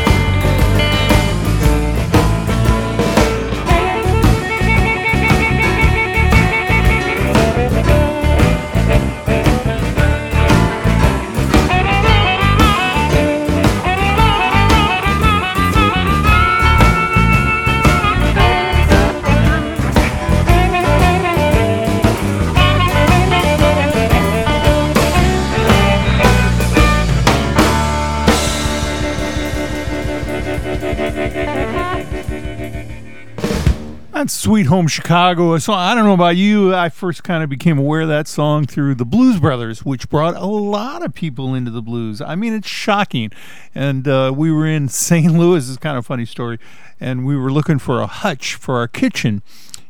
Sweet 34.46 34.66
Home 34.66 34.86
Chicago. 34.86 35.58
So 35.58 35.72
I 35.72 35.92
don't 35.92 36.04
know 36.04 36.14
about 36.14 36.36
you. 36.36 36.72
I 36.72 36.88
first 36.88 37.24
kind 37.24 37.42
of 37.42 37.50
became 37.50 37.78
aware 37.78 38.02
of 38.02 38.08
that 38.10 38.28
song 38.28 38.64
through 38.64 38.94
the 38.94 39.04
Blues 39.04 39.40
Brothers, 39.40 39.84
which 39.84 40.08
brought 40.08 40.36
a 40.36 40.46
lot 40.46 41.04
of 41.04 41.14
people 41.14 41.52
into 41.52 41.72
the 41.72 41.82
blues. 41.82 42.20
I 42.20 42.36
mean, 42.36 42.52
it's 42.52 42.68
shocking. 42.68 43.32
And 43.74 44.06
uh, 44.06 44.32
we 44.32 44.52
were 44.52 44.64
in 44.64 44.88
St. 45.08 45.32
Louis. 45.32 45.68
It's 45.68 45.78
kind 45.78 45.98
of 45.98 46.04
a 46.04 46.06
funny 46.06 46.26
story. 46.26 46.60
And 47.00 47.26
we 47.26 47.36
were 47.36 47.50
looking 47.50 47.80
for 47.80 48.00
a 48.00 48.06
hutch 48.06 48.54
for 48.54 48.76
our 48.76 48.86
kitchen. 48.86 49.42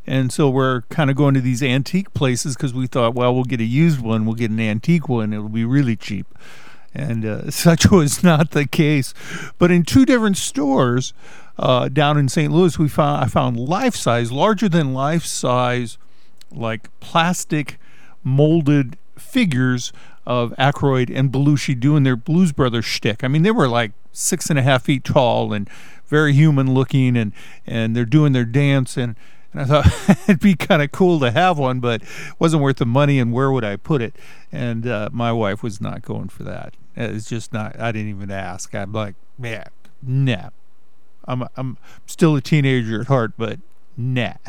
And 0.07 0.33
so 0.33 0.49
we're 0.49 0.81
kind 0.89 1.11
of 1.11 1.17
going 1.17 1.35
to 1.35 1.43
these 1.43 1.63
antique 1.63 2.15
places 2.15 2.57
because 2.57 2.73
we 2.73 2.87
thought, 2.87 3.15
well, 3.15 3.35
we'll 3.35 3.45
get 3.45 3.61
a 3.61 3.65
used 3.65 4.01
one, 4.01 4.25
we'll 4.25 4.37
get 4.37 4.51
an 4.51 4.59
antique 4.59 5.07
one, 5.07 5.35
it'll 5.35 5.51
be 5.51 5.67
really 5.67 5.97
cheap. 5.97 6.29
And 6.95 7.27
uh, 7.27 7.51
such 7.51 7.91
was 7.91 8.25
not 8.25 8.53
the 8.53 8.67
case. 8.67 9.13
But 9.59 9.71
in 9.71 9.83
two 9.83 10.07
different 10.07 10.39
stores 10.39 11.13
uh, 11.59 11.89
down 11.89 12.19
in 12.19 12.29
St. 12.29 12.53
Louis, 12.53 12.79
we 12.79 12.89
found 12.89 13.25
I 13.25 13.29
found 13.29 13.59
life 13.59 13.97
size, 13.97 14.31
larger 14.31 14.69
than 14.69 14.93
life 14.93 15.25
size, 15.25 15.99
like 16.51 16.89
plastic 17.01 17.79
molded 18.23 18.99
figures 19.19 19.93
of 20.27 20.53
Aykroyd 20.59 21.15
and 21.15 21.31
Belushi 21.31 21.79
doing 21.79 22.03
their 22.03 22.17
Blues 22.17 22.53
Brothers 22.53 22.85
shtick. 22.85 23.23
I 23.23 23.29
mean, 23.29 23.43
they 23.43 23.51
were 23.51 23.69
like 23.69 23.93
six 24.13 24.51
and 24.51 24.59
a 24.59 24.63
half 24.63 24.85
feet 24.85 25.05
tall 25.05 25.53
and 25.53 25.69
very 26.07 26.33
human 26.33 26.75
looking, 26.75 27.17
and 27.17 27.33
and 27.67 27.97
they're 27.97 28.05
doing 28.05 28.33
their 28.33 28.45
dance 28.45 28.97
and. 28.97 29.17
And 29.53 29.73
I 29.73 29.83
thought 29.83 30.19
it'd 30.29 30.41
be 30.41 30.55
kind 30.55 30.83
of 30.83 30.93
cool 30.93 31.19
to 31.21 31.31
have 31.31 31.57
one, 31.57 31.81
but 31.81 32.03
it 32.03 32.09
wasn't 32.39 32.63
worth 32.63 32.77
the 32.77 32.85
money. 32.85 33.19
And 33.19 33.33
where 33.33 33.51
would 33.51 33.65
I 33.65 33.77
put 33.77 34.03
it? 34.03 34.15
And 34.53 34.87
uh, 34.87 35.09
my 35.13 35.33
wife 35.33 35.63
was 35.63 35.81
not 35.81 36.03
going 36.03 36.29
for 36.29 36.43
that. 36.43 36.75
It's 36.95 37.27
just 37.27 37.55
not. 37.55 37.81
I 37.81 37.91
didn't 37.91 38.11
even 38.11 38.31
ask. 38.31 38.75
I'm 38.75 38.93
like, 38.93 39.15
yeah, 39.43 39.69
nah. 40.03 40.51
I'm 41.27 41.45
I'm 41.57 41.79
still 42.07 42.37
a 42.37 42.41
teenager 42.41 43.01
at 43.01 43.07
heart, 43.07 43.33
but 43.37 43.59
nah. 43.97 44.35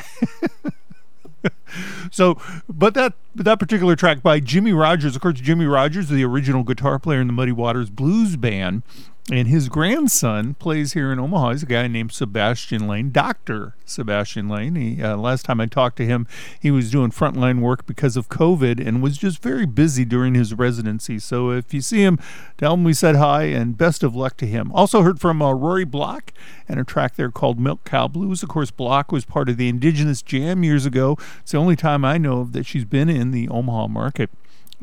so, 2.12 2.40
but 2.70 2.94
that 2.94 3.14
that 3.36 3.60
particular 3.60 3.96
track 3.96 4.22
by 4.22 4.40
Jimmy 4.40 4.74
Rogers, 4.74 5.16
of 5.16 5.22
course, 5.22 5.40
Jimmy 5.40 5.66
Rogers, 5.66 6.10
the 6.10 6.24
original 6.24 6.64
guitar 6.64 7.00
player 7.00 7.22
in 7.22 7.28
the 7.28 7.34
Muddy 7.34 7.52
Waters 7.52 7.90
Blues 7.90 8.36
Band, 8.36 8.84
and 9.30 9.50
his 9.50 9.68
grandson 9.68 10.54
plays 10.54 10.94
here 10.94 11.12
in 11.12 11.20
Omaha. 11.20 11.52
He's 11.52 11.64
a 11.64 11.68
guy 11.68 11.88
named 11.88 12.14
Sebastian 12.14 12.88
Lane, 12.88 13.12
Doctor 13.12 13.76
Sebastian 13.84 14.48
Lane. 14.48 14.76
He, 14.76 15.04
uh, 15.04 15.18
last 15.18 15.44
time 15.44 15.60
I 15.60 15.66
talked 15.66 15.98
to 15.98 16.06
him, 16.06 16.28
he 16.58 16.72
was 16.72 16.90
doing 16.90 17.12
frontline 17.12 17.60
work 17.60 17.86
because 17.86 18.16
of 18.16 18.30
COVID 18.30 18.86
and 18.86 19.04
was 19.04 19.18
just 19.18 19.42
very 19.42 19.66
busy 19.66 20.06
during 20.06 20.34
his 20.34 20.54
residency. 20.54 21.20
So 21.20 21.52
if 21.52 21.74
you 21.74 21.82
see 21.82 22.04
him, 22.04 22.20
tell 22.58 22.76
him 22.76 22.86
we 22.86 22.94
said 22.94 23.18
hi 23.18 23.44
and 23.44 23.78
best 23.78 24.02
of 24.02 24.16
luck 24.16 24.38
to 24.38 24.48
him. 24.48 24.72
Also 24.72 25.02
heard 25.02 25.20
from 25.20 25.42
uh, 25.42 25.52
Rory 25.52 25.86
Block 25.86 26.32
and 26.70 26.80
a 26.80 26.86
track 26.86 27.16
there 27.16 27.32
called 27.32 27.60
Milk 27.60 27.84
Cow 27.84 28.08
Blues. 28.08 28.44
Of 28.44 28.50
course, 28.50 28.72
Block 28.72 29.12
was 29.12 29.26
part 29.26 29.50
of 29.50 29.58
the 29.58 29.68
Indigenous 29.68 30.22
Jam 30.22 30.64
years 30.64 30.86
ago. 30.86 31.18
It's 31.42 31.52
the 31.52 31.58
only 31.58 31.76
time 31.76 32.06
I 32.06 32.18
know 32.18 32.40
of 32.40 32.54
that 32.54 32.66
she's 32.66 32.86
been 32.86 33.10
in 33.10 33.32
the 33.32 33.50
Omaha 33.50 33.88
market. 33.88 34.30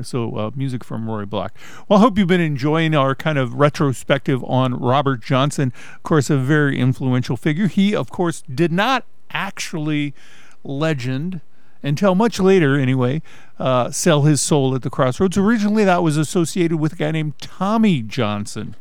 So, 0.02 0.36
uh, 0.36 0.50
music 0.56 0.82
from 0.82 1.08
Rory 1.08 1.26
Block. 1.26 1.54
Well, 1.88 2.00
I 2.00 2.02
hope 2.02 2.18
you've 2.18 2.26
been 2.26 2.40
enjoying 2.40 2.94
our 2.96 3.14
kind 3.14 3.38
of 3.38 3.54
retrospective 3.54 4.42
on 4.44 4.74
Robert 4.74 5.22
Johnson. 5.22 5.72
Of 5.94 6.02
course, 6.02 6.30
a 6.30 6.36
very 6.36 6.78
influential 6.80 7.36
figure. 7.36 7.68
He, 7.68 7.94
of 7.94 8.10
course, 8.10 8.42
did 8.52 8.72
not 8.72 9.04
actually 9.30 10.12
legend 10.64 11.40
until 11.82 12.14
much 12.14 12.40
later, 12.40 12.76
anyway, 12.76 13.22
uh, 13.58 13.90
sell 13.90 14.22
his 14.22 14.40
soul 14.40 14.74
at 14.74 14.82
the 14.82 14.90
crossroads. 14.90 15.36
Originally, 15.36 15.84
that 15.84 16.02
was 16.02 16.16
associated 16.16 16.78
with 16.78 16.94
a 16.94 16.96
guy 16.96 17.10
named 17.12 17.38
Tommy 17.40 18.02
Johnson. 18.02 18.74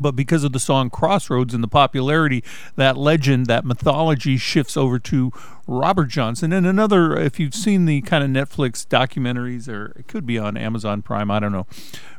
But 0.00 0.16
because 0.16 0.44
of 0.44 0.52
the 0.52 0.58
song 0.58 0.90
Crossroads 0.90 1.54
and 1.54 1.62
the 1.62 1.68
popularity, 1.68 2.42
that 2.76 2.96
legend, 2.96 3.46
that 3.46 3.64
mythology 3.64 4.36
shifts 4.36 4.76
over 4.76 4.98
to 5.00 5.32
Robert 5.66 6.06
Johnson. 6.06 6.52
And 6.52 6.66
another, 6.66 7.16
if 7.16 7.40
you've 7.40 7.54
seen 7.54 7.86
the 7.86 8.00
kind 8.02 8.24
of 8.24 8.30
Netflix 8.30 8.86
documentaries, 8.86 9.68
or 9.68 9.92
it 9.98 10.08
could 10.08 10.26
be 10.26 10.38
on 10.38 10.56
Amazon 10.56 11.02
Prime, 11.02 11.30
I 11.30 11.40
don't 11.40 11.52
know. 11.52 11.66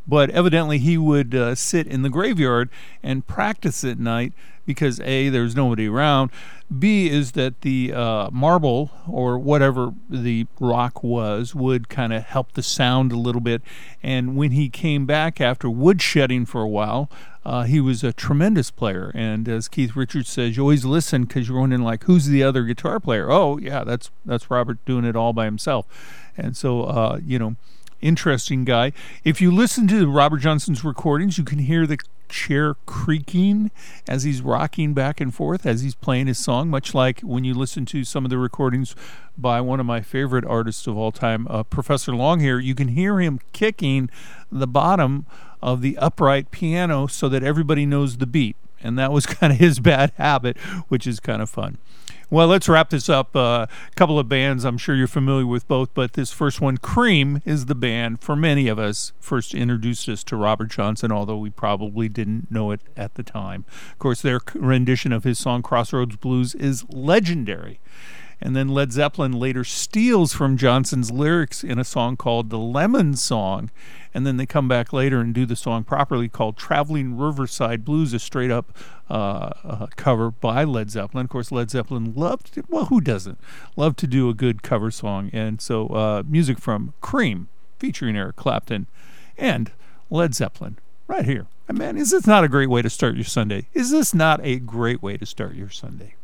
But 0.08 0.30
evidently, 0.30 0.78
he 0.78 0.98
would 0.98 1.34
uh, 1.34 1.56
sit 1.56 1.88
in 1.88 2.02
the 2.02 2.10
graveyard 2.10 2.70
and 3.04 3.26
practice 3.26 3.84
at 3.84 4.00
night 4.00 4.34
because 4.66 5.00
A, 5.02 5.30
there's 5.30 5.56
nobody 5.56 5.88
around. 5.88 6.32
B 6.78 7.08
is 7.08 7.34
that 7.34 7.62
the 7.62 7.94
uh, 7.94 8.30
marble 8.32 8.92
or 9.08 9.38
whatever 9.38 9.94
the 10.10 10.48
rock 10.60 11.04
was 11.04 11.54
would 11.54 11.90
kind 11.90 12.12
of 12.14 12.24
help 12.24 12.54
the 12.54 12.64
sound 12.64 13.12
a 13.12 13.18
little 13.18 13.42
bit. 13.42 13.62
And 14.02 14.36
when 14.36 14.52
he 14.52 14.70
came 14.70 15.06
back 15.06 15.40
after 15.40 15.68
woodshedding 15.68 16.48
for 16.48 16.62
a 16.62 16.68
while, 16.68 17.10
uh, 17.46 17.64
he 17.64 17.80
was 17.80 18.04
a 18.04 18.12
tremendous 18.12 18.72
player. 18.72 19.12
And 19.14 19.48
as 19.48 19.68
Keith 19.68 19.96
Richards 19.96 20.30
says, 20.30 20.58
you 20.58 20.64
always 20.64 20.84
listen 20.84 21.26
because 21.26 21.48
you're 21.48 21.60
wondering 21.60 21.84
like, 21.84 22.06
who's 22.06 22.26
the 22.26 22.44
other 22.44 22.64
guitar 22.64 23.00
player? 23.00 23.32
Oh, 23.32 23.58
yeah, 23.58 23.84
that's 23.84 24.10
that's 24.26 24.50
Robert 24.50 24.84
doing 24.86 25.06
it 25.06 25.16
all 25.16 25.32
by 25.32 25.46
himself. 25.46 25.86
And 26.36 26.58
so, 26.58 26.84
uh, 26.84 27.20
you 27.24 27.38
know, 27.38 27.56
interesting 28.02 28.66
guy. 28.66 28.92
If 29.24 29.42
you 29.42 29.52
listen 29.52 29.88
to 29.90 30.12
Robert 30.12 30.40
Johnson's 30.40 30.84
recordings, 30.84 31.38
you 31.38 31.44
can 31.44 31.60
hear 31.60 31.86
the 31.86 31.98
chair 32.28 32.74
creaking 32.88 33.70
as 34.10 34.24
he's 34.24 34.42
rocking 34.42 34.94
back 34.94 35.22
and 35.22 35.34
forth 35.34 35.66
as 35.66 35.82
he's 35.82 35.94
playing 35.96 36.26
his 36.26 36.40
song, 36.40 36.70
much 36.70 36.94
like 36.96 37.22
when 37.22 37.44
you 37.44 37.54
listen 37.54 37.86
to 37.86 38.04
some 38.04 38.26
of 38.26 38.32
the 38.32 38.38
recordings 38.38 38.96
by 39.38 39.62
one 39.62 39.80
of 39.80 39.86
my 39.86 40.02
favorite 40.02 40.46
artists 40.46 40.88
of 40.88 40.98
all 40.98 41.12
time, 41.12 41.48
uh, 41.50 41.62
Professor 41.64 42.12
Longhair. 42.12 42.64
You 42.64 42.74
can 42.74 42.90
hear 42.90 43.20
him 43.20 43.40
kicking 43.54 44.10
the 44.52 44.68
bottom 44.68 45.26
of 45.66 45.82
the 45.82 45.98
upright 45.98 46.52
piano 46.52 47.08
so 47.08 47.28
that 47.28 47.44
everybody 47.44 47.88
knows 47.88 48.18
the 48.18 48.28
beat. 48.28 48.56
And 48.82 49.00
that 49.00 49.12
was 49.12 49.26
kind 49.26 49.52
of 49.52 49.60
his 49.60 49.80
bad 49.80 50.14
habit, 50.16 50.58
which 50.88 51.08
is 51.08 51.20
kind 51.20 51.42
of 51.42 51.50
fun. 51.50 51.80
Well, 52.30 52.48
let's 52.48 52.70
wrap 52.70 52.90
this 52.90 53.10
up. 53.10 53.36
A 53.36 53.40
uh, 53.40 53.66
couple 53.96 54.18
of 54.18 54.30
bands 54.30 54.64
I'm 54.64 54.78
sure 54.78 54.96
you're 54.96 55.08
familiar 55.08 55.46
with 55.46 55.68
both, 55.68 55.94
but 55.94 56.14
this 56.14 56.32
first 56.32 56.62
one, 56.62 56.78
Cream, 56.78 57.42
is 57.46 57.66
the 57.66 57.76
band 57.76 58.22
for 58.22 58.36
many 58.36 58.68
of 58.68 58.80
us 58.80 59.12
first 59.20 59.54
introduced 59.54 60.08
us 60.10 60.24
to 60.26 60.36
Robert 60.36 60.70
Johnson, 60.70 61.12
although 61.12 61.38
we 61.38 61.50
probably 61.50 62.10
didn't 62.10 62.52
know 62.52 62.72
it 62.72 62.82
at 62.96 63.16
the 63.16 63.24
time. 63.24 63.66
Of 63.92 64.00
course, 64.00 64.22
their 64.22 64.40
rendition 64.54 65.12
of 65.14 65.24
his 65.24 65.40
song 65.40 65.62
Crossroads 65.62 66.16
Blues 66.16 66.56
is 66.56 66.84
legendary. 66.90 67.80
And 68.42 68.56
then 68.56 68.68
Led 68.68 68.92
Zeppelin 68.92 69.32
later 69.32 69.64
steals 69.64 70.34
from 70.34 70.58
Johnson's 70.58 71.12
lyrics 71.12 71.64
in 71.64 71.80
a 71.80 71.84
song 71.84 72.18
called 72.18 72.50
The 72.50 72.60
Lemon 72.60 73.16
Song. 73.16 73.72
And 74.14 74.26
then 74.26 74.38
they 74.38 74.46
come 74.46 74.68
back 74.68 74.94
later 74.94 75.20
and 75.20 75.34
do 75.34 75.46
the 75.46 75.56
song 75.56 75.84
properly 75.84 76.30
called 76.30 76.58
Traveling 76.58 77.18
Riverside 77.18 77.84
Blues, 77.84 78.14
a 78.14 78.20
straight 78.20 78.52
up 78.52 78.72
uh, 79.10 79.52
uh, 79.64 79.88
cover 79.96 80.32
by 80.32 80.64
Led 80.64 80.90
Zeppelin. 80.90 81.26
Of 81.26 81.30
course, 81.30 81.52
Led 81.52 81.70
Zeppelin 81.70 82.14
loved, 82.14 82.54
to, 82.54 82.64
well, 82.70 82.86
who 82.86 83.02
doesn't? 83.02 83.40
Love 83.76 83.96
to 83.98 84.08
do 84.08 84.30
a 84.30 84.34
good 84.34 84.64
cover 84.64 84.92
song. 84.92 85.30
And 85.34 85.62
so, 85.62 85.88
uh, 85.88 86.24
music 86.28 86.60
from 86.60 86.94
Cream 87.02 87.50
featuring 87.78 88.16
Eric 88.16 88.36
Clapton 88.36 88.88
and 89.38 89.72
Led 90.10 90.34
Zeppelin 90.34 90.78
right 91.08 91.26
here. 91.26 91.48
And 91.68 91.78
man, 91.78 91.98
is 91.98 92.12
this 92.12 92.28
not 92.28 92.44
a 92.44 92.48
great 92.48 92.70
way 92.70 92.82
to 92.82 92.90
start 92.90 93.16
your 93.16 93.26
Sunday? 93.26 93.68
Is 93.74 93.92
this 93.92 94.14
not 94.14 94.40
a 94.44 94.60
great 94.60 95.02
way 95.02 95.18
to 95.18 95.26
start 95.26 95.56
your 95.56 95.70
Sunday? 95.70 96.16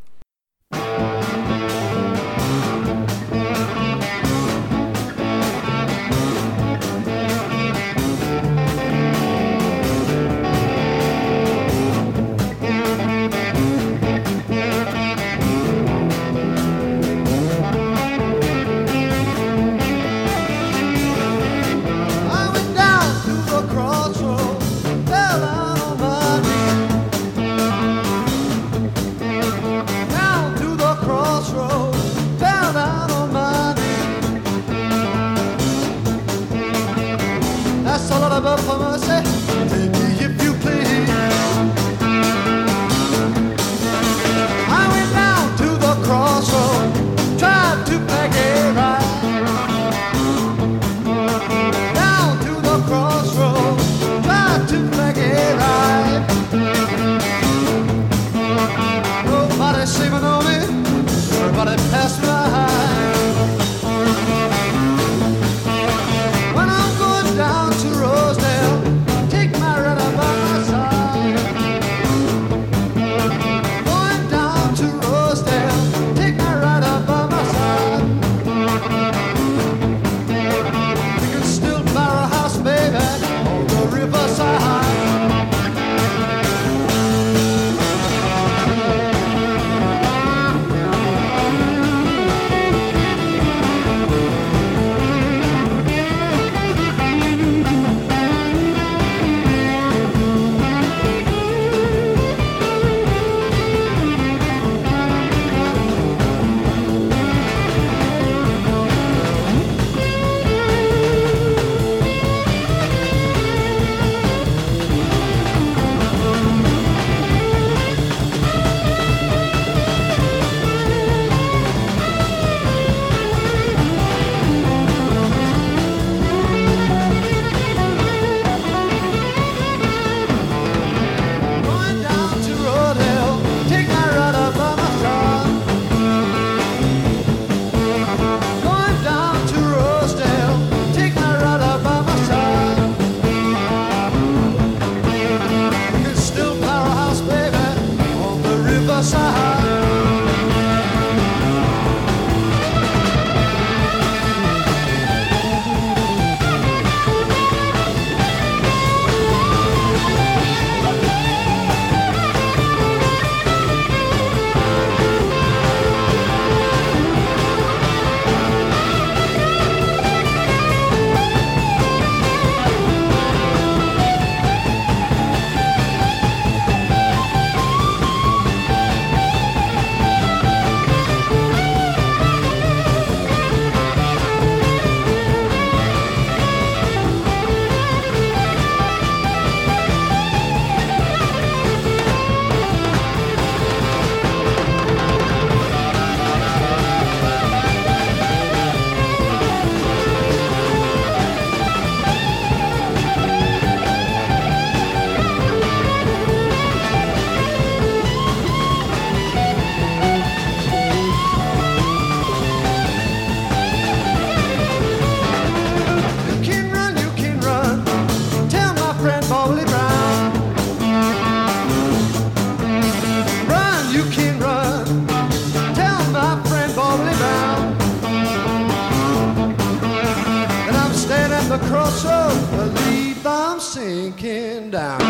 So 231.60 232.48
believe 232.50 233.26
I'm 233.26 233.60
sinking 233.60 234.70
down. 234.70 235.00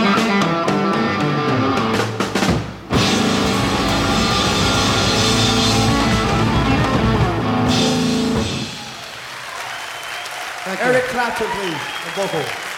Eric 10.81 11.05
Clapton, 11.05 11.47
please, 11.47 11.79
the 12.05 12.11
vocal. 12.17 12.72